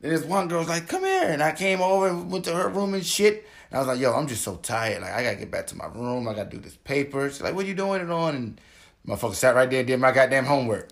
[0.00, 2.68] Then this one girl's like, "Come here," and I came over and went to her
[2.68, 3.46] room and shit.
[3.70, 5.02] And I was like, "Yo, I'm just so tired.
[5.02, 6.26] Like I gotta get back to my room.
[6.28, 8.60] I gotta do this paper." She's like, "What you doing it on?" And
[9.06, 10.88] motherfucker sat right there and did my goddamn homework.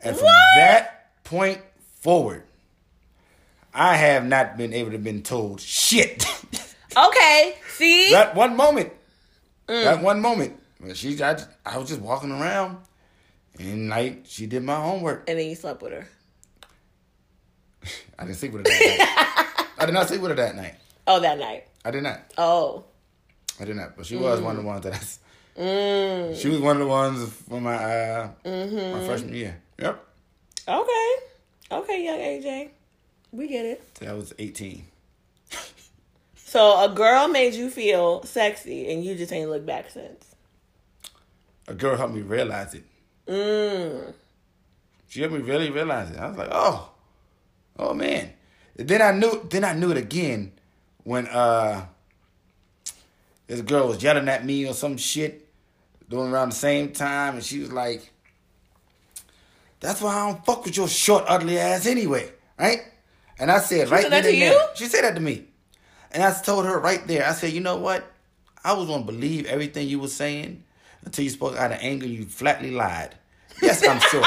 [0.00, 0.34] And from What?
[0.56, 1.60] that point
[2.00, 2.42] forward,
[3.74, 6.24] I have not been able to been told shit.
[6.94, 8.10] Okay, see?
[8.10, 8.92] that one moment,
[9.66, 9.84] Mm.
[9.84, 10.58] that one moment,
[10.92, 12.76] she, I, I was just walking around,
[13.58, 15.28] and like she did my homework.
[15.28, 16.06] and then you slept with her.
[18.18, 18.98] I didn't sleep with her that
[19.58, 19.66] night.
[19.78, 20.74] I did not sleep with her that night.
[21.06, 21.64] Oh, that night.
[21.84, 22.20] I did not.
[22.38, 22.84] Oh.
[23.60, 23.96] I did not.
[23.96, 25.60] But she was one of the ones that I.
[25.60, 26.36] Mm.
[26.40, 28.92] She was one of the ones for my uh, Mm-hmm.
[29.00, 29.60] my freshman year.
[29.78, 30.06] Yep.
[30.68, 31.14] Okay.
[31.70, 32.70] Okay, young AJ.
[33.32, 33.82] We get it.
[33.98, 34.86] So I was eighteen.
[36.36, 40.34] So a girl made you feel sexy and you just ain't looked back since.
[41.66, 42.84] A girl helped me realize it.
[43.28, 44.12] Mm.
[45.08, 46.18] She helped me really realize it.
[46.18, 46.90] I was like, oh,
[47.78, 48.32] oh man.
[48.76, 49.46] Then I knew.
[49.50, 50.52] Then I knew it again
[51.04, 51.84] when uh,
[53.46, 55.46] this girl was yelling at me or some shit,
[56.08, 58.10] doing around the same time, and she was like,
[59.80, 62.80] "That's why I don't fuck with your short, ugly ass anyway." Right?
[63.38, 64.40] And I said, right said that to you?
[64.50, 65.44] there- She said that to me,
[66.12, 67.26] and I told her right there.
[67.28, 68.10] I said, you know what?
[68.64, 70.64] I was gonna believe everything you were saying
[71.04, 72.06] until you spoke out of anger.
[72.06, 73.14] You flatly lied.
[73.60, 74.26] Yes, I'm short.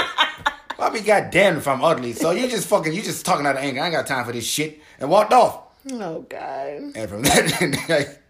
[0.78, 2.14] I'll be goddamn if I'm ugly.
[2.14, 3.82] So you just fucking, you just talking out of anger.
[3.82, 4.80] I ain't got time for this shit.
[5.00, 5.62] And walked off.
[5.92, 6.68] Oh God.
[6.96, 8.22] And from that, like,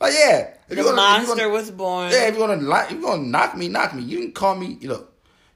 [0.00, 0.38] like yeah.
[0.40, 2.10] If The you're gonna- monster gonna- was born.
[2.12, 4.02] Yeah, if you're gonna, li- if you're gonna knock me, knock me.
[4.02, 5.06] You can call me, you know,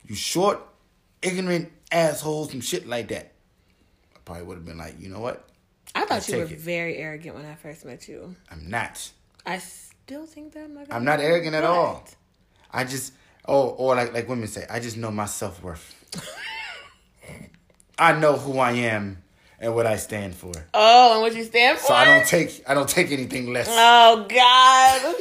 [0.07, 0.61] you short,
[1.21, 3.33] ignorant assholes and shit like that.
[4.15, 5.49] I probably would have been like, you know what?
[5.95, 6.59] I thought you were it.
[6.59, 8.35] very arrogant when I first met you.
[8.51, 9.11] I'm not.
[9.45, 10.87] I still think that I'm not.
[10.91, 12.09] I'm not arrogant at but- all.
[12.73, 13.13] I just,
[13.47, 15.95] oh, or like like women say, I just know my self worth.
[17.99, 19.23] I know who I am
[19.61, 20.53] and what I stand for.
[20.75, 21.89] Oh, and what you stand for?
[21.89, 23.69] So I don't take I don't take anything less.
[23.71, 25.15] Oh God.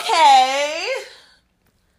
[0.00, 0.86] okay.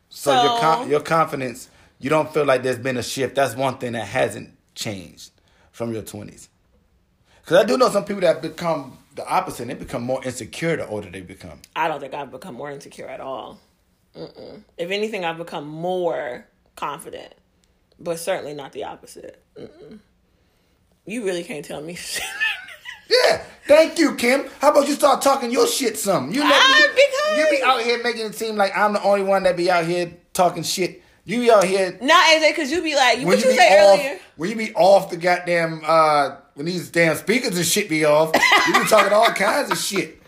[0.10, 3.36] so your so- con- your confidence, you don't feel like there's been a shift.
[3.36, 5.32] That's one thing that hasn't changed
[5.72, 6.50] from your twenties.
[7.42, 9.68] Because I do know some people that become the opposite.
[9.68, 11.62] They become more insecure the older they become.
[11.76, 13.60] I don't think I've become more insecure at all.
[14.20, 14.64] Mm-mm.
[14.78, 16.46] If anything, I've become more
[16.76, 17.34] confident,
[18.00, 19.42] but certainly not the opposite.
[19.58, 20.00] Mm-mm.
[21.06, 21.98] You really can't tell me.
[23.12, 24.46] Yeah, thank you, Kim.
[24.62, 26.32] How about you start talking your shit some?
[26.32, 29.42] You Ah, because- you be out here making it seem like I'm the only one
[29.44, 31.02] that be out here talking shit.
[31.26, 34.00] You be out here not AJ, because you be like, what you you say off
[34.00, 34.20] earlier?
[34.36, 38.30] when you be off the goddamn uh when these damn speakers and shit be off.
[38.68, 40.22] you be talking all kinds of shit.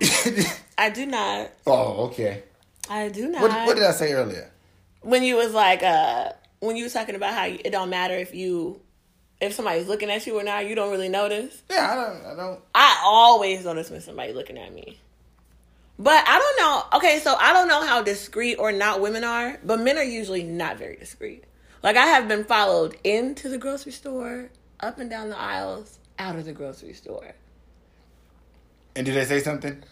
[0.78, 1.50] I do not.
[1.66, 2.44] oh, okay.
[2.92, 3.42] I do not.
[3.42, 4.52] What, what did I say earlier?
[5.02, 6.30] when you was like, uh,
[6.60, 8.80] when you was talking about how it don't matter if you,
[9.40, 11.62] if somebody's looking at you or not, you don't really notice.
[11.70, 12.24] Yeah, I don't.
[12.24, 12.60] I don't.
[12.74, 15.00] I always notice when somebody looking at me.
[15.98, 16.98] But I don't know.
[16.98, 20.42] Okay, so I don't know how discreet or not women are, but men are usually
[20.42, 21.44] not very discreet.
[21.82, 26.36] Like I have been followed into the grocery store, up and down the aisles, out
[26.36, 27.34] of the grocery store.
[28.94, 29.82] And did they say something?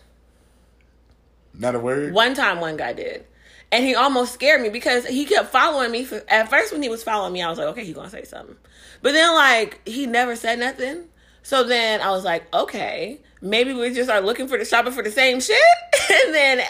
[1.54, 2.12] Not a word.
[2.12, 3.26] One time, one guy did,
[3.72, 6.04] and he almost scared me because he kept following me.
[6.04, 8.24] For, at first, when he was following me, I was like, okay, he's gonna say
[8.24, 8.56] something.
[9.02, 11.04] But then, like, he never said nothing.
[11.42, 15.02] So then I was like, okay, maybe we just are looking for the shopping for
[15.02, 15.56] the same shit.
[16.26, 16.62] and then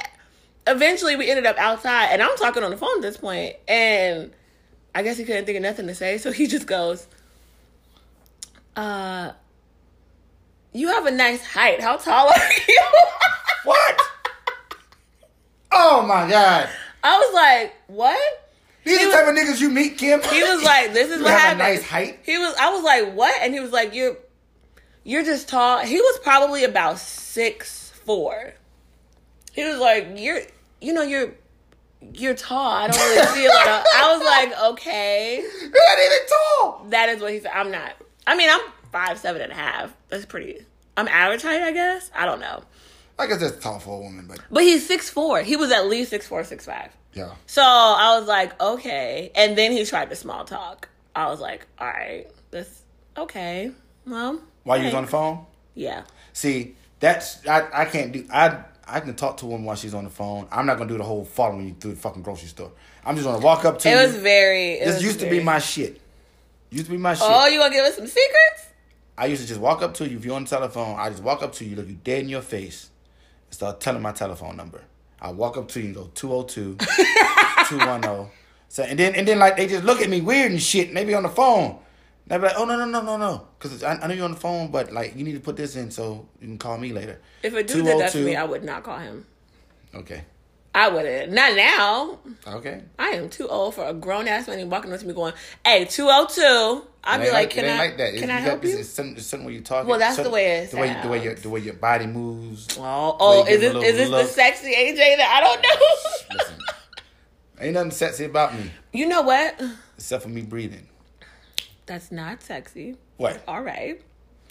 [0.66, 4.32] eventually we ended up outside, and I'm talking on the phone at this point, and
[4.94, 7.06] I guess he couldn't think of nothing to say, so he just goes,
[8.76, 9.32] uh.
[10.72, 11.80] You have a nice height.
[11.80, 12.82] How tall are you?
[15.82, 16.68] Oh my god!
[17.02, 18.18] I was like, what?
[18.84, 20.20] These He the was- type of niggas you meet, Kim.
[20.22, 22.18] He was like, "This is You what have a happened." nice height.
[22.24, 22.54] He was.
[22.60, 24.16] I was like, "What?" And he was like, "You're,
[25.04, 28.54] you're just tall." He was probably about six four.
[29.52, 30.40] He was like, "You're,
[30.80, 31.32] you know, you're,
[32.14, 32.72] you're tall.
[32.72, 36.86] I don't really feel it." I was like, "Okay, You're not even tall.
[36.90, 37.92] that is what he said." I'm not.
[38.26, 38.60] I mean, I'm
[38.92, 39.94] five seven and a half.
[40.08, 40.64] That's pretty.
[40.96, 42.10] I'm average height, I guess.
[42.14, 42.62] I don't know,
[43.20, 45.42] I guess that's tall for a woman, but but he's six four.
[45.42, 46.90] He was at least six four, six five.
[47.14, 47.32] yeah.
[47.46, 49.30] So I was like, okay.
[49.34, 50.88] And then he tried to small talk.
[51.14, 52.82] I was like, all right, that's
[53.16, 53.72] okay.
[54.06, 55.44] Well, While you was on the phone.
[55.74, 56.02] Yeah.
[56.32, 59.94] See, that's I, I can't do I I can talk to a woman while she's
[59.94, 60.48] on the phone.
[60.50, 62.72] I'm not gonna do the whole following you through the fucking grocery store.
[63.04, 63.98] I'm just gonna walk up to It you.
[64.06, 64.72] was very.
[64.74, 66.00] It this was used to be my shit.
[66.70, 67.24] Used to be my shit.
[67.26, 68.66] Oh, you gonna give us some secrets?
[69.16, 70.98] I used to just walk up to you if you're on the telephone.
[70.98, 72.89] I just walk up to you, look you dead in your face,
[73.50, 74.82] start telling my telephone number.
[75.20, 76.76] I walk up to you and go 202
[77.68, 78.26] 210.
[78.70, 80.92] So and then and then like they just look at me weird and shit.
[80.92, 81.80] maybe on the phone.
[82.28, 84.30] They be like, oh no no no no no, because I, I know you're on
[84.30, 86.92] the phone, but like you need to put this in so you can call me
[86.92, 87.20] later.
[87.42, 89.26] If a dude did that to me, I would not call him.
[89.92, 90.22] Okay.
[90.74, 91.32] I wouldn't.
[91.32, 92.18] Not now.
[92.46, 92.82] Okay.
[92.98, 95.32] I am too old for a grown ass man walking up to me going,
[95.64, 96.86] "Hey, two oh two.
[97.02, 97.76] I'd be like, "Can I?
[97.78, 98.14] like that.
[98.14, 99.86] Can It's- I help it's- you?" It's something, it's something you talk.
[99.86, 102.68] Well, that's the way it the way, the way your the way your body moves.
[102.78, 106.36] Oh, oh, is give it is this little the sexy AJ that I don't know?
[106.38, 106.58] Listen,
[107.60, 109.60] ain't nothing sexy about me you know what?
[109.96, 110.86] except for me breathing.
[111.86, 112.96] That's not sexy.
[113.16, 113.42] What?
[113.48, 114.00] All right.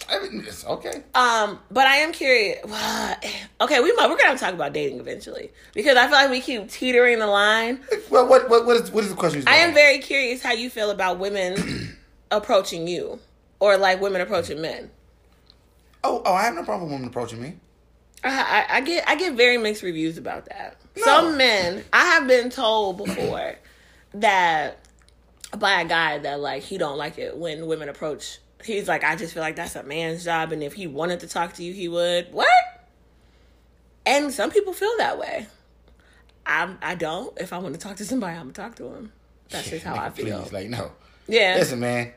[0.08, 1.04] I mean, it's okay.
[1.14, 2.60] Um, but I am curious.
[3.62, 6.70] Okay, we might we're gonna talk about dating eventually because I feel like we keep
[6.70, 7.82] teetering the line.
[8.10, 9.44] Well, what what what is what is the question?
[9.48, 11.98] I am very curious how you feel about women
[12.32, 13.20] approaching you
[13.60, 14.90] or like women approaching men.
[16.06, 17.56] Oh, oh, I have no problem with women approaching me.
[18.24, 18.30] I,
[18.70, 20.78] I, I get I get very mixed reviews about that.
[20.96, 21.04] No.
[21.04, 23.56] Some men I have been told before
[24.14, 24.80] that
[25.58, 28.40] by a guy that like he don't like it when women approach.
[28.64, 31.28] He's like, I just feel like that's a man's job, and if he wanted to
[31.28, 32.32] talk to you, he would.
[32.34, 32.48] What?
[34.06, 35.48] And some people feel that way.
[36.46, 37.38] I I don't.
[37.40, 39.12] If I want to talk to somebody, I'm gonna talk to him.
[39.50, 40.42] That's just how I Nigga, feel.
[40.42, 40.92] Please, like no.
[41.28, 41.56] Yeah.
[41.58, 42.12] Listen, man.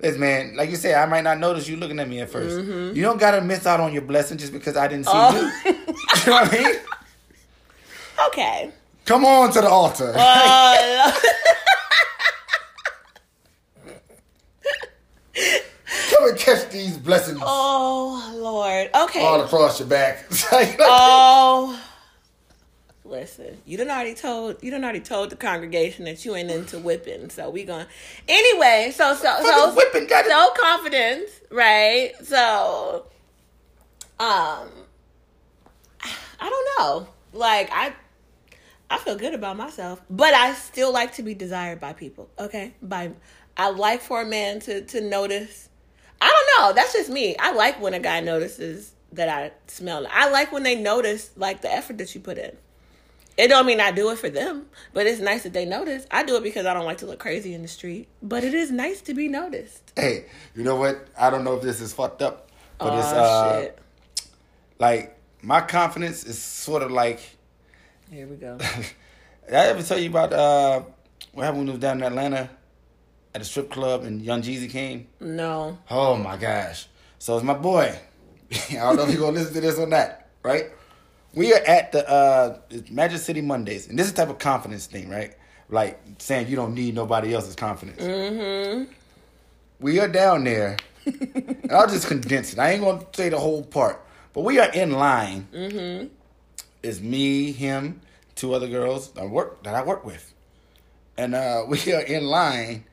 [0.00, 0.56] Listen, man.
[0.56, 2.96] Like you said, I might not notice you looking at me at 1st Mm-hmm.
[2.96, 5.52] You don't gotta miss out on your blessing just because I didn't see Oh.
[5.64, 5.72] you.
[5.74, 6.76] you know what I mean?
[8.28, 8.70] okay.
[9.04, 10.12] Come on to the altar.
[10.16, 11.12] Uh,
[16.18, 18.90] Come and catch these blessings oh Lord.
[18.92, 19.24] Okay.
[19.24, 20.24] all across your back.
[20.80, 21.80] Oh,
[23.04, 26.78] listen, you done already told you done already told the congregation that you ain't into
[26.80, 27.86] whipping, so we gonna
[28.26, 28.92] anyway.
[28.94, 30.30] So so so whipping, got it.
[30.32, 32.12] so confidence, right?
[32.24, 33.06] So,
[34.18, 34.68] um,
[36.40, 37.08] I don't know.
[37.32, 37.92] Like I,
[38.90, 42.28] I feel good about myself, but I still like to be desired by people.
[42.40, 43.12] Okay, by
[43.56, 45.67] I like for a man to to notice.
[46.20, 46.74] I don't know.
[46.74, 47.36] That's just me.
[47.38, 50.06] I like when a guy notices that I smell.
[50.10, 52.56] I like when they notice like the effort that you put in.
[53.36, 56.06] It don't mean I do it for them, but it's nice that they notice.
[56.10, 58.52] I do it because I don't like to look crazy in the street, but it
[58.52, 59.92] is nice to be noticed.
[59.94, 60.24] hey,
[60.56, 61.06] you know what?
[61.16, 62.48] I don't know if this is fucked up,
[62.78, 63.78] but oh it's uh shit!
[64.80, 67.20] like my confidence is sort of like
[68.10, 68.58] Here we go.
[69.46, 70.82] Did I ever tell you about uh
[71.32, 72.50] what happened when we was down in Atlanta
[73.38, 75.06] at a strip club and Young Jeezy came?
[75.20, 75.78] No.
[75.88, 76.88] Oh my gosh.
[77.20, 77.96] So it's my boy.
[78.70, 80.66] I don't know if you're gonna listen to this or not, right?
[81.34, 82.58] We are at the uh
[82.90, 85.36] Magic City Mondays, and this is the type of confidence thing, right?
[85.68, 88.02] Like saying you don't need nobody else's confidence.
[88.02, 88.90] Mm-hmm.
[89.78, 90.76] We are down there,
[91.06, 92.58] and I'll just condense it.
[92.58, 95.46] I ain't gonna say the whole part, but we are in line.
[95.52, 96.08] Mm-hmm.
[96.82, 98.00] It's me, him,
[98.34, 100.34] two other girls that I work that I work with,
[101.16, 102.84] and uh, we are in line,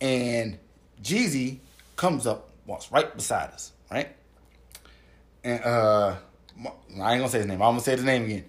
[0.00, 0.58] and
[1.02, 1.58] Jeezy
[1.96, 4.14] comes up, walks right beside us, right,
[5.44, 6.16] and uh,
[7.00, 7.62] I ain't gonna say his name.
[7.62, 8.44] I'm gonna say his name again.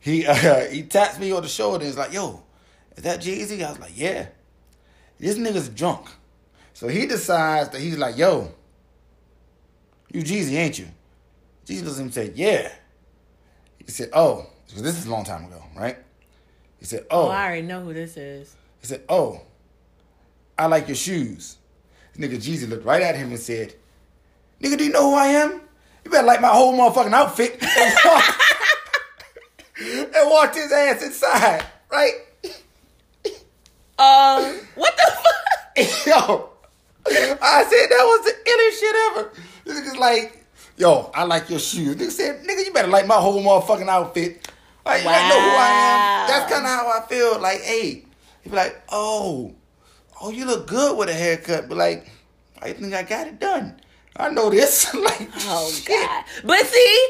[0.00, 2.42] He uh, he taps me on the shoulder and is like, "Yo,
[2.96, 4.26] is that Jeezy?" I was like, "Yeah."
[5.18, 6.08] This nigga's drunk,
[6.74, 8.50] so he decides that he's like, "Yo,
[10.12, 10.88] you Jeezy, ain't you?"
[11.66, 12.72] Jeezy him and said, "Yeah."
[13.84, 15.98] He said, "Oh, 'cause this is a long time ago, right?"
[16.78, 18.56] He said, Oh, "Oh." I already know who this is.
[18.80, 19.40] He said, "Oh,
[20.58, 21.56] I like your shoes."
[22.14, 23.74] This nigga Jeezy looked right at him and said,
[24.60, 25.60] "Nigga, do you know who I am?
[26.04, 28.40] You better like my whole motherfucking outfit." And walked,
[30.14, 32.12] and walked his ass inside, right?
[33.98, 35.76] Um, what the fuck?
[36.06, 36.50] yo,
[37.06, 39.24] I said that was the illest shit ever.
[39.64, 40.44] This nigga's like,
[40.76, 41.96] yo, I like your shoes.
[41.96, 44.46] Nigga said, nigga, you better like my whole motherfucking outfit.
[44.84, 46.26] Like, you better know who I am.
[46.28, 47.38] That's kind of how I feel.
[47.40, 48.04] Like, hey,
[48.42, 49.54] he be like, oh,
[50.22, 51.68] oh, you look good with a haircut.
[51.68, 52.10] But like,
[52.60, 53.80] I think I got it done.
[54.16, 54.92] I know this.
[54.94, 55.88] like, Oh shit.
[55.88, 56.24] god!
[56.44, 57.08] But see,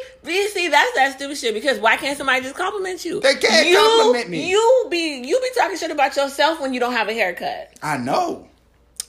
[0.48, 1.52] see, that's that stupid shit.
[1.54, 3.20] Because why can't somebody just compliment you?
[3.20, 4.48] They can't you, compliment me.
[4.50, 7.70] You be you be talking shit about yourself when you don't have a haircut.
[7.82, 8.48] I know.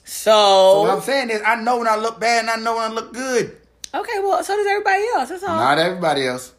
[0.06, 2.91] So, What I'm saying is, I know when I look bad and I know when
[2.91, 3.56] I look good.
[3.93, 5.30] okay, well, so does everybody else.
[5.30, 5.56] That's all.
[5.56, 6.51] Not everybody else.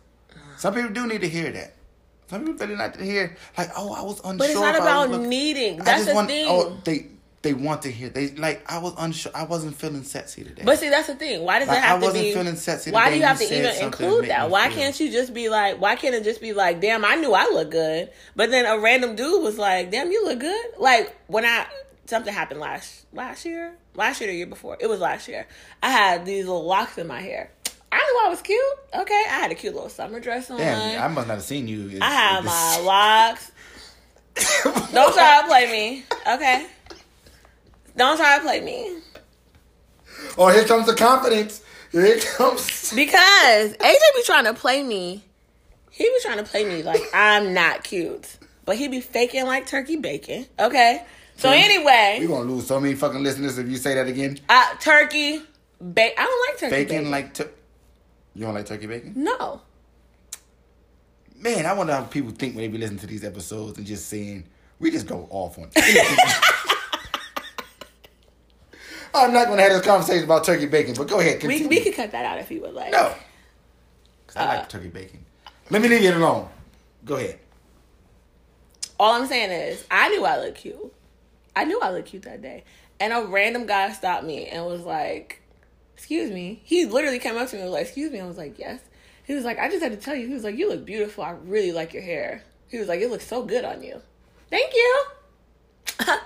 [0.57, 1.74] Some people do need to hear that.
[2.28, 4.38] Some people really like to hear, like, oh, I was unsure.
[4.38, 5.76] but it's not if I was about look- needing.
[5.78, 6.47] That's the want, oh, thing.
[6.49, 7.07] Oh, they
[7.45, 8.09] they want to hear.
[8.09, 9.30] They like I was unsure.
[9.34, 10.62] I wasn't feeling sexy today.
[10.64, 11.42] But see, that's the thing.
[11.42, 12.32] Why does Like, it have I to wasn't be?
[12.34, 14.51] feeling sexy Why do you have You to even include that?
[14.51, 14.76] Why feel.
[14.78, 15.80] can't you just be like?
[15.80, 18.78] Why can't it just be like, damn, I knew I looked good, but then a
[18.80, 20.66] random dude was like, damn, you look good.
[20.78, 21.66] Like when I
[22.07, 25.47] something happened last last year, last year, the year before, it was last year.
[25.82, 27.51] I had these little locks in my hair.
[27.92, 28.61] I knew I was cute.
[28.92, 30.59] Okay, I had a cute little summer dress on.
[30.59, 31.99] Damn, I must not have seen you.
[32.03, 33.53] I had my locks.
[34.92, 36.66] Don't try to play me, okay?
[37.97, 38.99] Don't try to play me.
[40.38, 41.62] Oh, here comes the confidence.
[41.92, 42.92] Here it comes.
[42.95, 45.22] Because AJ be trying to play me.
[45.90, 49.66] He was trying to play me like I'm not cute, but he be faking like
[49.66, 50.47] turkey bacon.
[50.59, 51.05] Okay.
[51.36, 54.38] So anyway, We're gonna lose so many fucking listeners if you say that again.
[54.49, 55.40] uh, turkey
[55.92, 56.14] bacon.
[56.18, 57.11] I don't like turkey Bacon bacon.
[57.11, 57.51] like tur-
[58.34, 59.12] you don't like turkey bacon?
[59.16, 59.61] no.
[61.36, 64.09] Man, I wonder how people think when they be listening to these episodes and just
[64.09, 64.45] saying
[64.78, 65.70] we just go off on.
[69.14, 71.34] I'm not gonna have this conversation about turkey bacon, but go ahead.
[71.42, 71.68] We Continue.
[71.68, 72.90] we could cut that out if you would like.
[72.92, 73.14] no,
[74.26, 75.24] 'Cause I Uh, like turkey bacon.
[75.70, 76.48] Let me leave it alone.
[77.04, 77.38] Go ahead.
[78.98, 80.92] All I'm saying is, I knew I looked cute.
[81.56, 82.64] I knew I looked cute that day.
[83.00, 85.40] And a random guy stopped me and was like,
[85.96, 86.60] Excuse me.
[86.64, 88.20] He literally came up to me and was like, Excuse me.
[88.20, 88.80] I was like, Yes.
[89.24, 90.26] He was like, I just had to tell you.
[90.26, 91.24] He was like, You look beautiful.
[91.24, 92.42] I really like your hair.
[92.68, 94.00] He was like, It looks so good on you.
[94.50, 95.04] Thank you.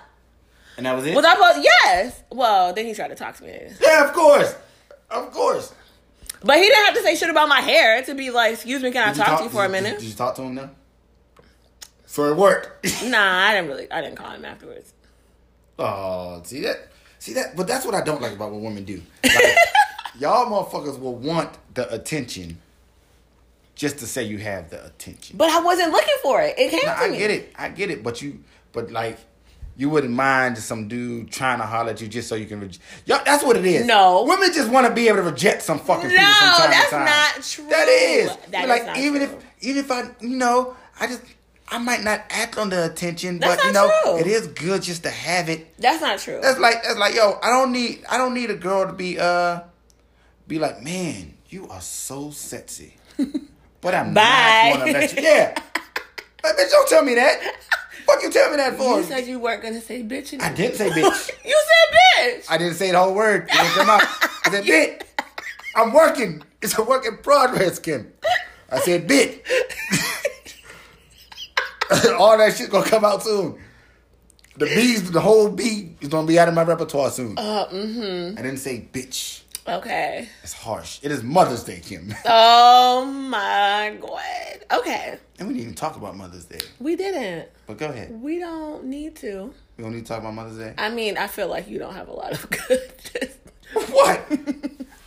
[0.78, 1.14] And that was it.
[1.14, 1.58] Was I supposed?
[1.84, 2.22] Yes.
[2.30, 3.58] Well, then he tried to talk to me.
[3.82, 4.54] yeah, of course,
[5.10, 5.74] of course.
[6.42, 8.92] But he didn't have to say shit about my hair to be like, Excuse me,
[8.92, 9.98] can I you talk, to you for a did minute?
[9.98, 10.70] Did, you talk to him now?
[12.06, 12.80] For work.
[12.84, 13.02] worked.
[13.04, 13.90] Nah, I didn't really.
[13.90, 14.92] I didn't call him afterwards.
[15.80, 16.88] Oh, see that?
[17.18, 17.56] See that?
[17.56, 19.02] But that's what I don't like about what women do.
[19.24, 19.56] Like,
[20.18, 22.58] y'all motherfuckers will want the attention
[23.74, 25.36] just to say you have the attention.
[25.36, 26.54] But I wasn't looking for it.
[26.56, 27.18] It came Now, to I me.
[27.18, 27.52] get it.
[27.56, 28.02] I get it.
[28.04, 29.18] But you, but like,
[29.78, 32.82] you wouldn't mind some dude trying to holler at you just so you can reject.
[33.06, 33.86] Y'all, that's what it is.
[33.86, 34.24] No.
[34.24, 36.84] Women just want to be able to reject some fucking people No, from time that's
[36.90, 37.04] to time.
[37.06, 37.68] not true.
[37.70, 38.36] That is.
[38.50, 39.38] That is like not even true.
[39.38, 41.22] if even if I you know I just
[41.70, 44.18] I might not act on the attention, That's but you know true.
[44.18, 45.78] it is good just to have it.
[45.78, 46.40] That's not true.
[46.42, 47.38] That's like that's like yo.
[47.42, 49.60] I don't need I don't need a girl to be uh
[50.48, 52.94] be like man you are so sexy,
[53.80, 54.72] but I'm Bye.
[54.74, 55.22] not gonna let you.
[55.22, 55.54] Yeah,
[56.44, 57.54] like, bitch, don't tell me that.
[58.08, 58.98] Fuck you, tell me that for.
[58.98, 60.32] You said you weren't gonna say bitch.
[60.32, 61.30] and- I didn't say bitch.
[61.44, 61.98] You said
[62.40, 62.46] bitch.
[62.50, 63.42] I didn't say the whole word.
[63.42, 64.02] It didn't come out.
[64.46, 65.02] I said bitch.
[65.76, 66.42] I'm working.
[66.62, 68.10] It's a work in progress, Kim.
[68.72, 69.40] I said bitch.
[72.18, 73.58] All that shit gonna come out soon.
[74.56, 77.36] The bees, the whole bee is gonna be out of my repertoire soon.
[77.38, 78.38] Uh, mm-hmm.
[78.38, 79.42] I didn't say bitch.
[79.68, 80.28] Okay.
[80.42, 80.98] It's harsh.
[81.02, 82.14] It is Mother's Day, Kim.
[82.26, 84.78] Oh my god.
[84.80, 85.18] Okay.
[85.38, 86.60] And we didn't even talk about Mother's Day.
[86.80, 87.48] We didn't.
[87.66, 88.10] But go ahead.
[88.20, 89.52] We don't need to.
[89.76, 90.74] We don't need to talk about Mother's Day.
[90.78, 92.92] I mean, I feel like you don't have a lot of good.
[93.90, 94.24] What?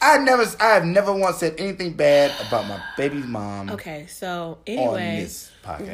[0.03, 3.71] I never, I have never once said anything bad about my baby's mom.
[3.71, 5.27] okay, so anyway,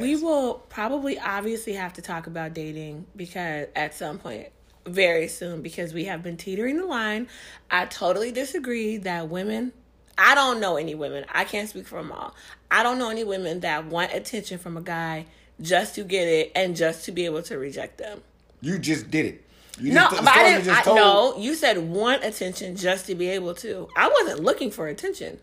[0.01, 4.49] we will probably obviously have to talk about dating because at some point
[4.88, 7.27] very soon because we have been teetering the line.
[7.69, 9.73] I totally disagree that women
[10.17, 11.25] I don't know any women.
[11.31, 12.33] I can't speak for them all.
[12.71, 15.27] I don't know any women that want attention from a guy
[15.61, 18.21] just to get it and just to be able to reject them.
[18.61, 19.43] You just did it.
[19.79, 20.65] You No, just, but I you didn't.
[20.65, 23.88] just I, no, you said want attention just to be able to.
[23.95, 25.39] I wasn't looking for attention.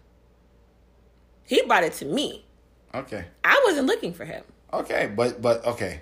[1.45, 2.45] He brought it to me.
[2.93, 3.27] Okay.
[3.45, 4.43] I wasn't looking for him.
[4.73, 6.01] Okay, but but okay.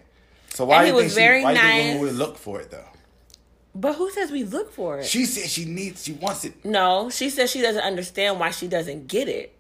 [0.50, 1.84] So why And he you was very she, why you nice.
[1.88, 2.84] women would look for it though?
[3.74, 5.06] But who says we look for it?
[5.06, 6.64] She said she needs, she wants it.
[6.64, 9.54] no, she says she doesn't understand why she doesn't get it.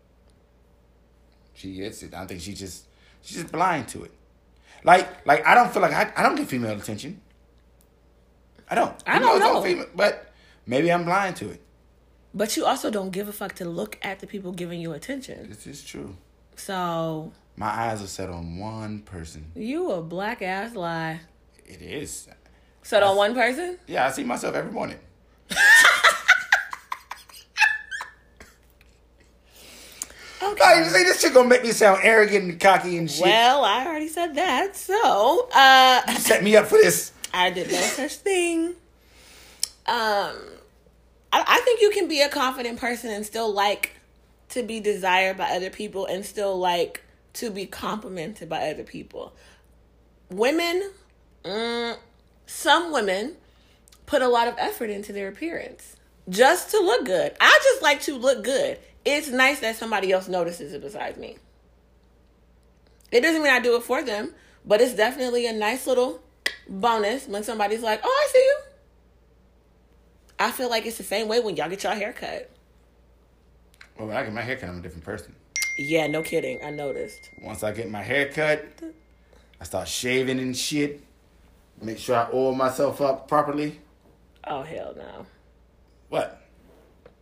[1.54, 2.12] She gets it.
[2.14, 2.86] I think she just
[3.22, 4.10] she's just blind to it.
[4.84, 7.20] Like like I don't feel like I, I don't get female attention.
[8.68, 8.94] I don't.
[9.06, 9.62] I don't it's all know.
[9.62, 10.32] Female, but
[10.66, 11.60] maybe I'm blind to it.
[12.34, 15.48] But you also don't give a fuck to look at the people giving you attention.
[15.50, 16.16] This is true.
[16.56, 19.52] So My eyes are set on one person.
[19.54, 21.20] you a black ass lie.
[21.66, 22.28] It is.
[22.82, 23.78] Set on one person?
[23.86, 24.98] Yeah, I see myself every morning.
[30.42, 30.82] Okay.
[30.82, 33.22] Like, see, this shit gonna make me sound arrogant and cocky and shit.
[33.22, 34.76] Well, I already said that.
[34.76, 37.12] So, uh Set me up for this.
[37.34, 38.74] I did no such thing.
[39.86, 40.36] Um,
[41.32, 43.92] I, I think you can be a confident person and still like
[44.50, 47.02] to be desired by other people and still like
[47.34, 49.32] to be complimented by other people.
[50.28, 50.90] Women,
[51.44, 51.96] mm,
[52.52, 53.36] some women
[54.06, 55.96] put a lot of effort into their appearance
[56.28, 57.34] just to look good.
[57.40, 58.78] I just like to look good.
[59.04, 61.38] It's nice that somebody else notices it besides me.
[63.10, 64.34] It doesn't mean I do it for them,
[64.64, 66.20] but it's definitely a nice little
[66.68, 68.58] bonus when somebody's like, "Oh, I see you."
[70.38, 72.50] I feel like it's the same way when y'all get your hair cut.
[73.98, 75.34] Well, when I get my hair cut, I'm a different person.
[75.78, 76.62] Yeah, no kidding.
[76.64, 77.30] I noticed.
[77.42, 78.64] Once I get my hair cut,
[79.60, 81.02] I start shaving and shit.
[81.82, 83.80] Make sure I oil myself up properly.
[84.46, 85.26] Oh hell no!
[86.08, 86.40] What?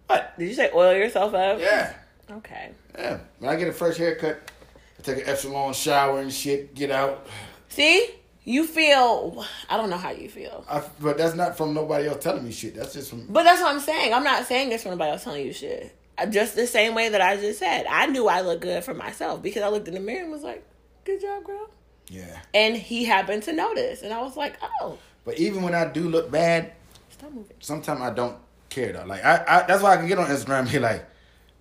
[0.07, 0.39] What?
[0.39, 1.59] Did you say oil yourself up?
[1.59, 1.95] Yeah.
[2.31, 2.73] Okay.
[2.97, 3.21] Yeah.
[3.39, 4.51] When I get a fresh haircut,
[4.99, 7.27] I take an extra long shower and shit, get out.
[7.69, 8.11] See,
[8.45, 9.45] you feel.
[9.69, 12.53] I don't know how you feel, I, but that's not from nobody else telling me
[12.53, 12.75] shit.
[12.75, 13.27] That's just from.
[13.29, 14.13] but that's what I'm saying.
[14.13, 15.97] I'm not saying this from nobody else telling you shit.
[16.31, 17.87] just the same way that I just said.
[17.89, 20.43] I knew I looked good for myself because I looked in the mirror and was
[20.43, 20.65] like,
[21.05, 21.71] "Good job, girl."
[22.11, 22.41] Yeah.
[22.53, 26.09] And he happened to notice, and I was like, "Oh, But even when I do
[26.09, 26.73] look bad,
[27.11, 28.37] stop moving." sometimes I don't
[28.69, 29.05] care though.
[29.07, 31.09] Like I, I that's why I can get on Instagram and be like,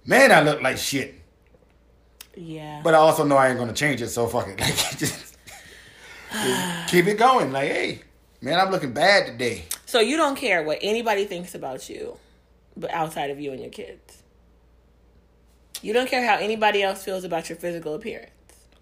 [0.05, 1.13] man, I look like shit.
[2.35, 2.81] Yeah.
[2.83, 4.59] But I also know I ain't gonna change it, so fuck it.
[4.59, 5.37] Like just, just
[6.89, 7.51] keep it going.
[7.51, 8.01] Like, hey,
[8.41, 9.65] man, I'm looking bad today.
[9.85, 12.17] so you don't care what anybody thinks about you,
[12.75, 14.23] but outside of you and your kids.
[15.81, 18.31] You don't care how anybody else feels about your physical appearance.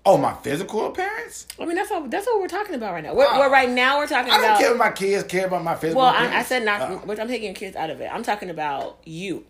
[0.09, 1.45] Oh, my physical appearance?
[1.59, 3.13] I mean, that's what that's what we're talking about right now.
[3.13, 3.39] We're, Ah.
[3.39, 4.59] we're right now we're talking I don't about.
[4.59, 6.81] care if my kids care about my physical well, I, I said not.
[6.81, 8.09] Uh, which I'm taking your kids out of it.
[8.11, 9.43] I'm talking about you.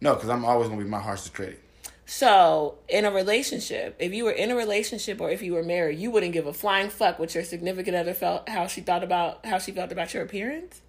[0.00, 1.62] no, because I'm always gonna be my harshest critic.
[2.06, 5.98] So, in a relationship, if you were in a relationship or if you were married,
[5.98, 9.46] you wouldn't give a flying fuck what your significant other felt, how she thought about
[9.46, 10.80] how she felt about your appearance.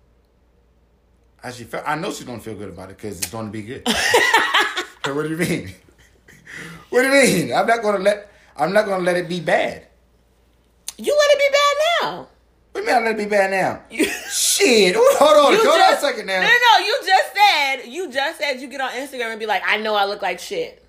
[1.43, 3.61] I she felt, I know she's gonna feel good about it because it's gonna be
[3.61, 3.87] good.
[5.05, 5.73] What do you mean?
[6.89, 7.53] What do you mean?
[7.53, 9.85] I'm not gonna let I'm not gonna let it be bad.
[10.97, 11.75] You let it be bad
[12.13, 12.27] now.
[12.71, 13.81] What do you mean I let it be bad now?
[13.89, 16.41] You, Shit, hold on, you hold on a second now.
[16.41, 16.85] No, no, no.
[16.85, 19.95] You just said you just said you get on Instagram and be like, I know
[19.95, 20.83] I look like shit.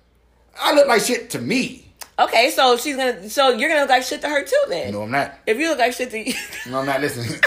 [0.59, 1.87] I look like shit to me.
[2.19, 4.91] Okay, so she's gonna, so you're gonna look like shit to her too then.
[4.91, 5.33] No, I'm not.
[5.47, 6.33] If you look like shit to you,
[6.69, 7.01] No, I'm not.
[7.01, 7.39] Listen,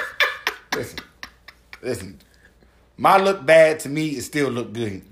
[0.75, 0.99] listen,
[1.83, 2.19] listen.
[2.97, 5.03] My look bad to me is still look good.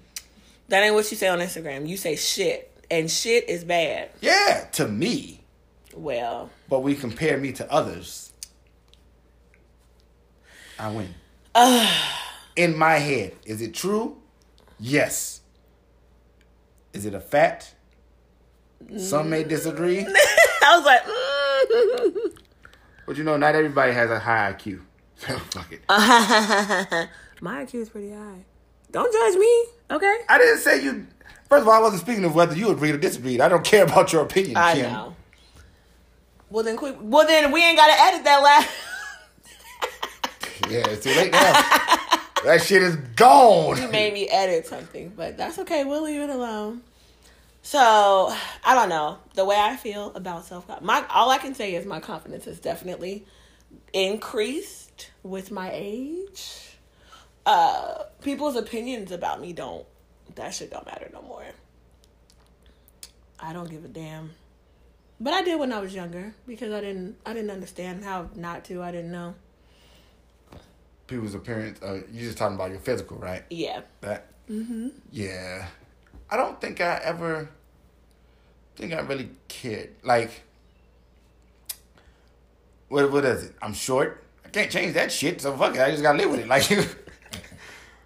[0.69, 1.87] that ain't what you say on Instagram.
[1.87, 4.11] You say shit, and shit is bad.
[4.21, 5.41] Yeah, to me.
[5.95, 8.33] Well, But we compare me to others.
[10.79, 11.15] I win.
[12.57, 14.19] In my head, is it true?
[14.79, 15.41] Yes.
[16.93, 17.75] Is it a fact?
[18.99, 20.01] Some may disagree.
[20.63, 22.39] I was like, mm.
[23.07, 24.83] But you know, not everybody has a high IQ.
[25.23, 25.83] So fuck it.
[27.41, 28.45] my IQ is pretty high.
[28.93, 30.19] Don't judge me, okay?
[30.29, 31.07] I didn't say you.
[31.49, 33.41] First of all, I wasn't speaking of whether you agreed or disagreed.
[33.41, 34.93] I don't care about your opinion, I Kim.
[34.93, 35.17] know.
[36.51, 36.97] Well then, quick.
[37.01, 38.71] Well then, we ain't gotta edit that last.
[40.71, 41.53] Yeah, it's too late now.
[42.45, 43.83] that shit is gone.
[43.83, 45.83] you made me edit something, but that's okay.
[45.85, 46.83] We'll leave it alone.
[47.63, 48.33] So
[48.65, 50.69] I don't know the way I feel about self.
[50.81, 53.27] My all I can say is my confidence has definitely
[53.93, 56.72] increased with my age.
[57.45, 59.85] Uh, people's opinions about me don't.
[60.35, 61.45] That shit don't matter no more.
[63.39, 64.31] I don't give a damn.
[65.21, 67.17] But I did when I was younger because I didn't.
[67.27, 68.83] I didn't understand how not to.
[68.83, 69.35] I didn't know.
[71.07, 71.83] People's appearance.
[71.83, 73.45] Uh, you just talking about your physical, right?
[73.51, 73.83] Yeah.
[74.01, 74.29] That.
[74.49, 74.89] Mm-hmm.
[75.11, 75.67] Yeah.
[76.31, 77.51] I don't think I ever.
[78.77, 79.91] Think I really cared.
[80.03, 80.43] Like.
[82.89, 83.55] What what is it?
[83.61, 84.25] I'm short.
[84.45, 85.41] I can't change that shit.
[85.41, 85.81] So fuck it.
[85.81, 86.49] I just gotta live with it.
[86.49, 86.69] Like.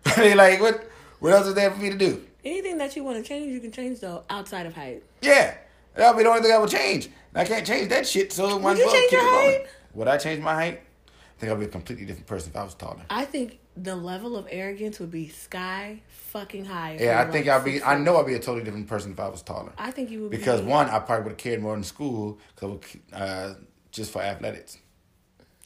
[0.16, 0.88] I mean, like what?
[1.18, 2.22] What else is there for me to do?
[2.44, 5.02] Anything that you want to change, you can change though outside of height.
[5.22, 5.56] Yeah.
[5.94, 7.06] That'll be the only thing I would change.
[7.06, 9.66] And I can't change that shit, so as you change your height?
[9.94, 10.82] Would I change my height?
[11.08, 13.02] I think I'd be a completely different person if I was taller.
[13.10, 16.98] I think the level of arrogance would be sky fucking high.
[17.00, 17.82] Yeah, I were, think I'd be.
[17.82, 19.72] I know I'd be a totally different person if I was taller.
[19.78, 22.38] I think you would Because be, one, I probably would have cared more in school,
[22.56, 22.78] cause
[23.12, 23.54] uh,
[23.90, 24.78] just for athletics.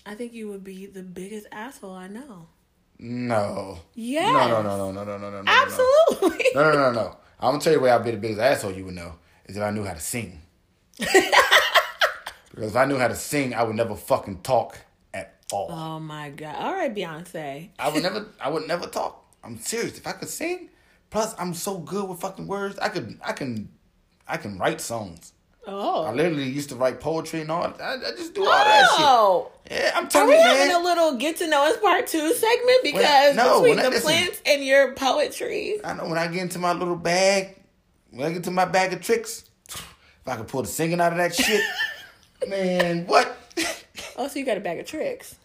[0.06, 2.46] I think you would be the biggest asshole I know.
[3.02, 3.78] No.
[3.94, 4.30] Yeah.
[4.30, 5.50] No, no, no, no, no, no, no, no.
[5.50, 6.44] Absolutely.
[6.54, 7.16] No, no, no, no.
[7.40, 9.14] I'm gonna tell you where I'd be the biggest asshole you would know
[9.46, 10.42] is if I knew how to sing.
[10.98, 11.22] because
[12.54, 14.78] if I knew how to sing, I would never fucking talk
[15.14, 15.68] at all.
[15.70, 16.56] Oh my god!
[16.56, 17.70] All right, Beyonce.
[17.78, 18.26] I would never.
[18.38, 19.24] I would never talk.
[19.42, 19.96] I'm serious.
[19.96, 20.68] If I could sing,
[21.08, 23.18] plus I'm so good with fucking words, I could.
[23.24, 23.70] I can.
[24.28, 25.32] I can write songs.
[25.70, 26.12] I Oh.
[26.14, 27.62] literally used to write poetry and all.
[27.80, 29.50] I, I just do all that Oh.
[29.68, 29.78] shit.
[29.78, 30.80] Yeah, I'm Are telling we you, having man.
[30.80, 33.90] a little get to know us part two segment because no, between when I- the
[33.90, 34.02] listen.
[34.02, 35.78] plants and your poetry?
[35.84, 37.56] I know when I get into my little bag,
[38.10, 41.12] when I get to my bag of tricks, if I could pull the singing out
[41.12, 41.62] of that shit,
[42.48, 43.36] man, what?
[44.16, 45.36] Oh, so you got a bag of tricks?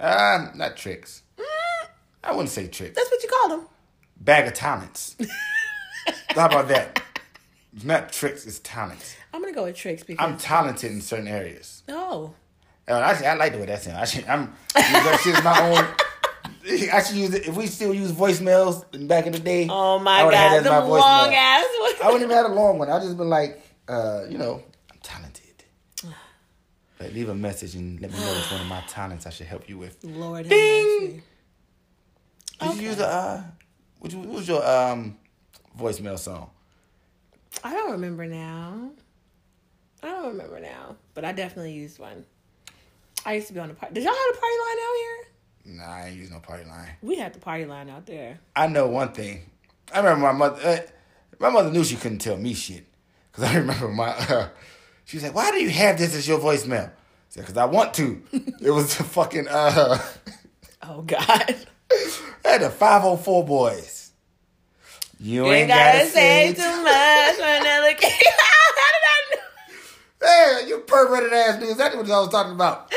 [0.00, 1.22] Ah, not tricks.
[2.22, 2.96] I wouldn't say tricks.
[2.96, 3.66] That's what you call them.
[4.16, 5.16] Bag of talents.
[6.28, 7.02] How about that?
[7.82, 9.16] Not tricks, it's talents.
[9.32, 11.82] I'm gonna go with tricks because I'm talented in certain areas.
[11.88, 12.32] oh,
[12.86, 13.96] Uh, Actually, I like the way that sounds.
[13.98, 15.84] I should, I'm use that shit my own.
[16.92, 19.66] I should use it if we still use voicemails back in the day.
[19.70, 21.00] oh my I would've had god, the my voicemail.
[21.00, 21.64] long ass.
[22.02, 22.88] I wouldn't even had a long one.
[22.90, 24.62] I just been like, uh, you know,
[24.92, 25.40] I'm talented.
[27.00, 29.46] Like, leave a message and let me know it's one of my talents I should
[29.48, 29.98] help you with.
[30.04, 31.22] Lord Ding!
[32.60, 32.76] Did Okay.
[32.80, 33.42] you use a uh,
[33.98, 35.18] what was your um
[35.78, 36.50] voicemail song?
[37.62, 38.90] I don't remember now.
[40.02, 42.24] I don't remember now, but I definitely used one.
[43.24, 43.94] I used to be on the party.
[43.94, 45.76] Did y'all have a party line out here?
[45.76, 46.90] Nah, I ain't use no party line.
[47.00, 48.38] We had the party line out there.
[48.54, 49.48] I know one thing.
[49.92, 50.60] I remember my mother.
[50.62, 50.78] Uh,
[51.38, 52.84] my mother knew she couldn't tell me shit
[53.32, 54.08] because I remember my.
[54.08, 54.48] Uh,
[55.06, 56.92] she was like, "Why do you have this as your voicemail?" I
[57.30, 58.22] said, "Because I want to."
[58.60, 59.48] it was the fucking.
[59.48, 59.98] Uh,
[60.86, 61.20] Oh God.
[61.24, 61.56] I
[62.44, 63.93] had the five hundred four boys.
[65.20, 68.12] You You ain't gotta say too much for another kid.
[68.38, 69.40] How did I know?
[70.62, 71.76] Hey, you perverted ass niggas.
[71.76, 72.92] That's what I was talking about.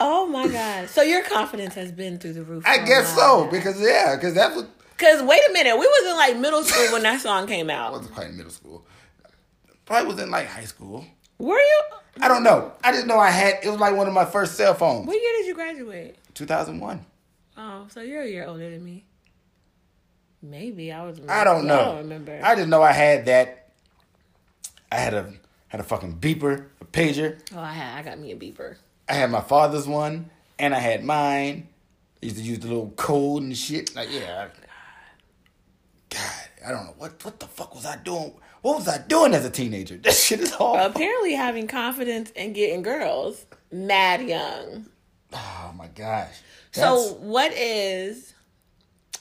[0.00, 0.88] Oh my God.
[0.88, 2.64] So your confidence has been through the roof.
[2.66, 4.64] I guess so because yeah, because that was
[4.96, 7.88] Because wait a minute, we was in like middle school when that song came out.
[7.88, 8.86] I wasn't quite in middle school.
[9.86, 11.04] Probably was in like high school.
[11.38, 11.82] Were you?
[12.20, 12.72] I don't know.
[12.82, 13.54] I just know I had.
[13.62, 15.06] It was like one of my first cell phones.
[15.06, 16.16] What year did you graduate?
[16.34, 17.04] Two thousand one.
[17.56, 19.04] Oh, so you're a year older than me.
[20.42, 21.20] Maybe I was.
[21.28, 21.80] I don't know.
[21.80, 22.40] I don't remember.
[22.42, 23.70] I just know I had that.
[24.90, 25.32] I had a
[25.68, 27.38] had a fucking beeper, a pager.
[27.54, 27.98] oh, I had.
[27.98, 28.76] I got me a beeper.
[29.08, 31.68] I had my father's one, and I had mine.
[32.22, 33.94] I used to use the little code and shit.
[33.94, 34.48] Like yeah.
[34.48, 34.64] I-
[36.10, 38.32] God, I don't know what what the fuck was I doing.
[38.62, 39.96] What was I doing as a teenager?
[40.02, 40.76] This shit is awful.
[40.78, 44.86] Apparently, having confidence in getting girls, mad young.
[45.32, 46.34] Oh my gosh.
[46.72, 48.32] So, what is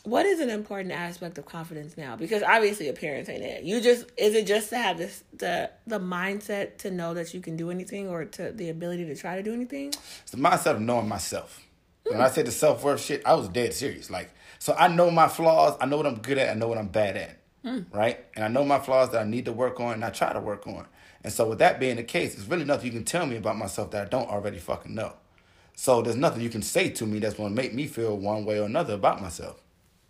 [0.08, 2.16] what is an important aspect of confidence now?
[2.16, 3.64] Because obviously, appearance ain't it.
[3.64, 7.42] You just is it just to have this the the mindset to know that you
[7.42, 9.90] can do anything, or to the ability to try to do anything?
[9.90, 11.62] it's the mindset of knowing myself.
[12.08, 12.14] Hmm.
[12.14, 14.10] When I said the self worth shit, I was dead serious.
[14.10, 15.78] Like, so I know my flaws.
[15.82, 16.50] I know what I'm good at.
[16.50, 17.38] I know what I'm bad at.
[17.64, 17.82] Hmm.
[17.92, 18.24] Right?
[18.36, 20.40] And I know my flaws that I need to work on, and I try to
[20.40, 20.86] work on.
[21.24, 23.58] And so, with that being the case, there's really nothing you can tell me about
[23.58, 25.14] myself that I don't already fucking know.
[25.80, 28.60] So there's nothing you can say to me that's gonna make me feel one way
[28.60, 29.62] or another about myself.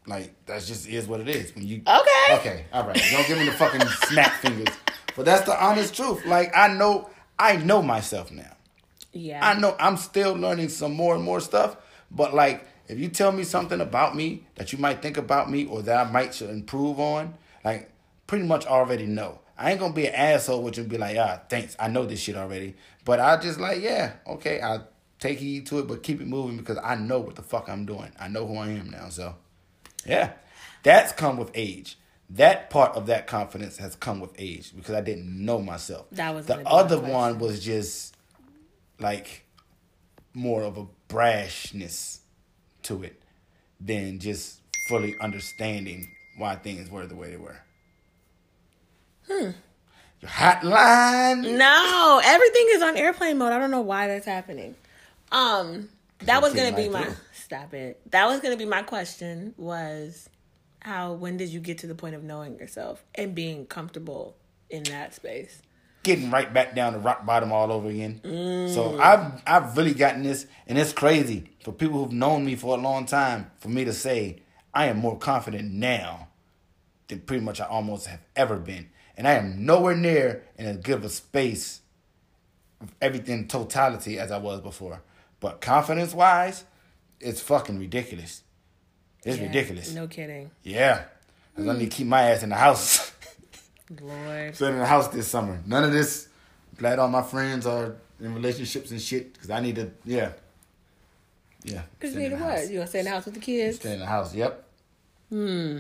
[0.07, 1.53] Like that's just is what it is.
[1.55, 2.35] When you Okay.
[2.39, 4.73] okay, all right, don't give me the fucking snap fingers.
[5.15, 6.25] But that's the honest truth.
[6.25, 8.55] Like I know, I know myself now.
[9.11, 11.75] Yeah, I know I'm still learning some more and more stuff,
[12.11, 15.65] but like if you tell me something about me that you might think about me
[15.65, 17.33] or that I might should improve on,
[17.65, 17.89] like
[18.27, 19.39] pretty much already know.
[19.57, 22.05] I ain't gonna be an asshole with you and be like, ah, thanks, I know
[22.05, 22.75] this shit already.
[23.03, 24.87] But I just like, yeah, okay, I'll
[25.19, 27.85] take heed to it, but keep it moving because I know what the fuck I'm
[27.85, 28.11] doing.
[28.19, 29.09] I know who I am now.
[29.09, 29.35] So
[30.05, 30.31] yeah.
[30.83, 31.97] That's come with age.
[32.29, 36.07] That part of that confidence has come with age because I didn't know myself.
[36.11, 38.15] That was the gonna be my other one was just
[38.99, 39.45] like
[40.33, 42.19] more of a brashness
[42.83, 43.21] to it
[43.79, 47.57] than just fully understanding why things were the way they were.
[49.27, 49.51] Hmm.
[50.21, 51.57] Your hotline.
[51.57, 53.53] no, everything is on airplane mode.
[53.53, 54.75] I don't know why that's happening.
[55.31, 55.89] Um,
[56.19, 57.15] that was gonna be my through.
[57.47, 58.01] Stop it.
[58.11, 59.53] That was gonna be my question.
[59.55, 60.29] Was
[60.81, 64.35] how when did you get to the point of knowing yourself and being comfortable
[64.69, 65.61] in that space?
[66.03, 68.21] getting right back down to rock bottom all over again.
[68.23, 68.73] Mm.
[68.73, 72.77] So I've I've really gotten this, and it's crazy for people who've known me for
[72.77, 73.51] a long time.
[73.59, 74.43] For me to say
[74.73, 76.29] I am more confident now
[77.07, 80.77] than pretty much I almost have ever been, and I am nowhere near in as
[80.77, 81.81] good of a space
[82.79, 85.01] of everything totality as I was before.
[85.39, 86.63] But confidence wise,
[87.19, 88.41] it's fucking ridiculous.
[89.25, 89.93] It's Yeah, ridiculous.
[89.93, 91.03] No kidding, Yeah,
[91.55, 93.11] 'Cause I need to keep my ass in the house.
[94.01, 94.55] Lord.
[94.55, 95.59] Staying in the house this summer.
[95.65, 96.27] None of this.
[96.77, 99.39] Glad all my friends are in relationships and shit.
[99.39, 99.91] Cause I need to.
[100.05, 100.31] Yeah.
[101.63, 101.81] Yeah.
[101.99, 102.57] Cause stay you need to what?
[102.59, 102.69] house.
[102.69, 103.77] You gonna stay in the house with the kids?
[103.77, 104.35] Stay in the house.
[104.35, 104.63] Yep.
[105.29, 105.79] Hmm.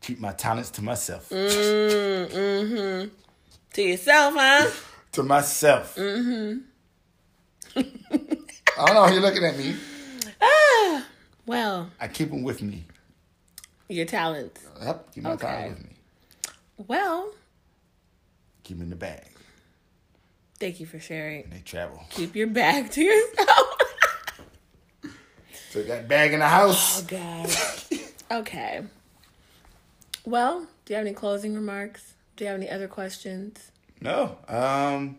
[0.00, 1.28] Keep my talents to myself.
[1.30, 3.08] Mm, mm-hmm.
[3.74, 4.70] To yourself, huh?
[5.12, 5.96] To myself.
[5.96, 6.58] Mm-hmm.
[7.80, 9.74] I don't know you're looking at me.
[10.40, 11.06] Ah,
[11.46, 12.84] well, I keep them with me.
[13.88, 14.66] your talents.
[14.82, 15.14] Yep.
[15.14, 15.46] Keep my Okay.
[15.46, 15.96] talents with me.
[16.86, 17.32] Well,
[18.64, 19.26] Keep them in the bag.
[20.60, 21.44] thank you for sharing.
[21.44, 22.02] And they travel.
[22.10, 23.66] Keep your bag to yourself.
[25.70, 27.02] So that bag in the house.
[27.02, 28.40] oh God.
[28.40, 28.82] Okay.
[30.24, 32.14] Well, do you have any closing remarks?
[32.36, 33.70] Do you have any other questions?
[34.00, 34.38] No.
[34.48, 35.18] Um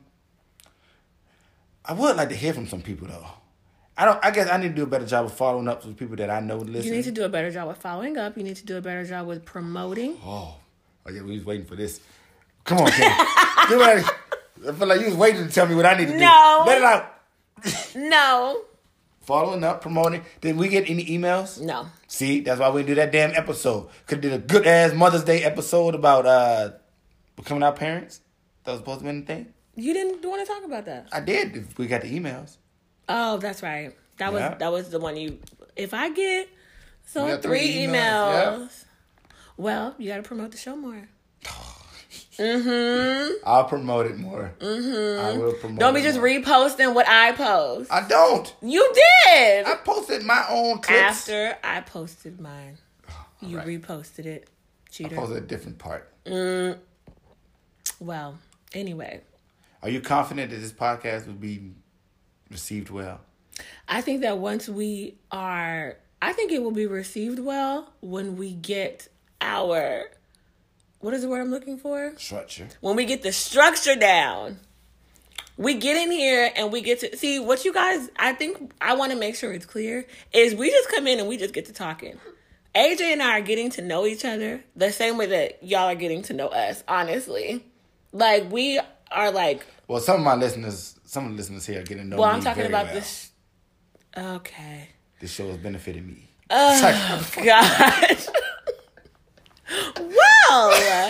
[1.85, 3.27] I would like to hear from some people though.
[3.99, 5.97] I don't I guess I need to do a better job of following up with
[5.97, 6.87] people that I know listen.
[6.89, 8.37] You need to do a better job with following up.
[8.37, 10.17] You need to do a better job with promoting.
[10.23, 10.55] Oh.
[11.05, 11.99] Oh yeah, we was waiting for this.
[12.63, 13.11] Come on, Kim.
[13.11, 13.65] I
[14.71, 16.19] feel like you was waiting to tell me what I need to do.
[16.19, 16.63] No.
[16.65, 17.15] Let it out.
[17.95, 18.61] No.
[19.21, 20.23] Following up, promoting.
[20.39, 21.59] Did we get any emails?
[21.59, 21.87] No.
[22.07, 23.89] See, that's why we did that damn episode.
[24.07, 26.71] Could have did a good ass Mother's Day episode about uh
[27.35, 28.21] becoming our parents.
[28.63, 29.53] That was supposed to be anything.
[29.75, 31.09] You didn't want to talk about that.
[31.11, 32.55] I did we got the emails.
[33.09, 33.93] Oh, that's right.
[34.17, 34.55] That was Yeah.
[34.55, 35.39] that was the one you.
[35.75, 36.47] If I get
[37.05, 38.85] so three, three emails, emails,
[39.57, 41.07] well, you got to promote the show more.
[42.39, 43.33] Mm-hmm.
[43.45, 44.53] I'll promote it more.
[44.59, 45.25] Mm-hmm.
[45.25, 45.77] I will promote.
[45.77, 46.27] Don't be just more.
[46.29, 47.91] reposting what I post.
[47.91, 48.55] I don't.
[48.61, 51.01] you did I posted my own clips.
[51.29, 52.77] after I posted mine.
[53.41, 53.67] You right.
[53.67, 55.15] reposted it, I cheater.
[55.17, 56.09] posted a different part.
[57.99, 58.39] Well,
[58.73, 59.21] anyway,
[59.83, 61.71] Are you confident that this podcast will be
[62.49, 63.21] received well?
[63.87, 68.53] I think that once we are, I think it will be received well when we
[68.53, 69.07] get
[69.41, 70.05] our,
[70.99, 72.13] what is the word I'm looking for?
[72.17, 72.67] Structure.
[72.81, 74.59] When we get the structure down.
[75.57, 78.09] We get in here and we get to see what you guys.
[78.17, 81.27] I think I want to make sure it's clear is we just come in and
[81.27, 82.17] we just get to talking.
[82.75, 85.95] AJ and I are getting to know each other the same way that y'all are
[85.95, 86.83] getting to know us.
[86.87, 87.65] Honestly,
[88.13, 88.79] like we
[89.11, 89.65] are like.
[89.87, 92.29] Well, some of my listeners, some of the listeners here are getting to know Well,
[92.29, 92.93] me I'm talking about well.
[92.93, 93.31] this.
[94.15, 94.89] Okay.
[95.19, 96.29] This show has benefited me.
[96.51, 98.27] Oh gosh.
[99.99, 101.09] well,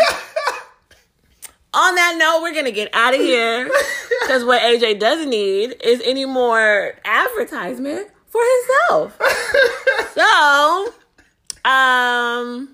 [1.74, 3.70] on that note, we're gonna get out of here
[4.22, 8.42] because what AJ doesn't need is any more advertisement for
[8.90, 9.20] himself.
[10.14, 10.94] so,
[11.70, 12.74] um,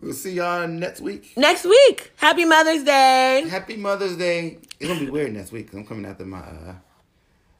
[0.00, 1.32] We'll see y'all next week.
[1.36, 3.46] next week, Happy Mother's Day.
[3.48, 4.58] Happy Mother's Day.
[4.80, 6.38] It's gonna be weird next week because I'm coming after my.
[6.38, 6.74] uh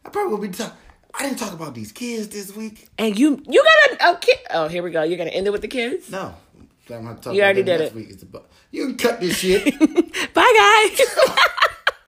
[0.04, 0.48] I probably will be.
[0.48, 0.76] Talk-
[1.14, 2.88] I didn't talk about these kids this week.
[2.98, 4.38] And you, you got a, a kid.
[4.50, 5.02] Oh, here we go.
[5.02, 6.10] You're gonna end it with the kids.
[6.10, 6.34] No,
[6.90, 7.94] I'm gonna talk You already did it.
[7.94, 8.08] Week.
[8.10, 9.64] It's about, you can cut this shit.
[10.34, 11.06] Bye, guys.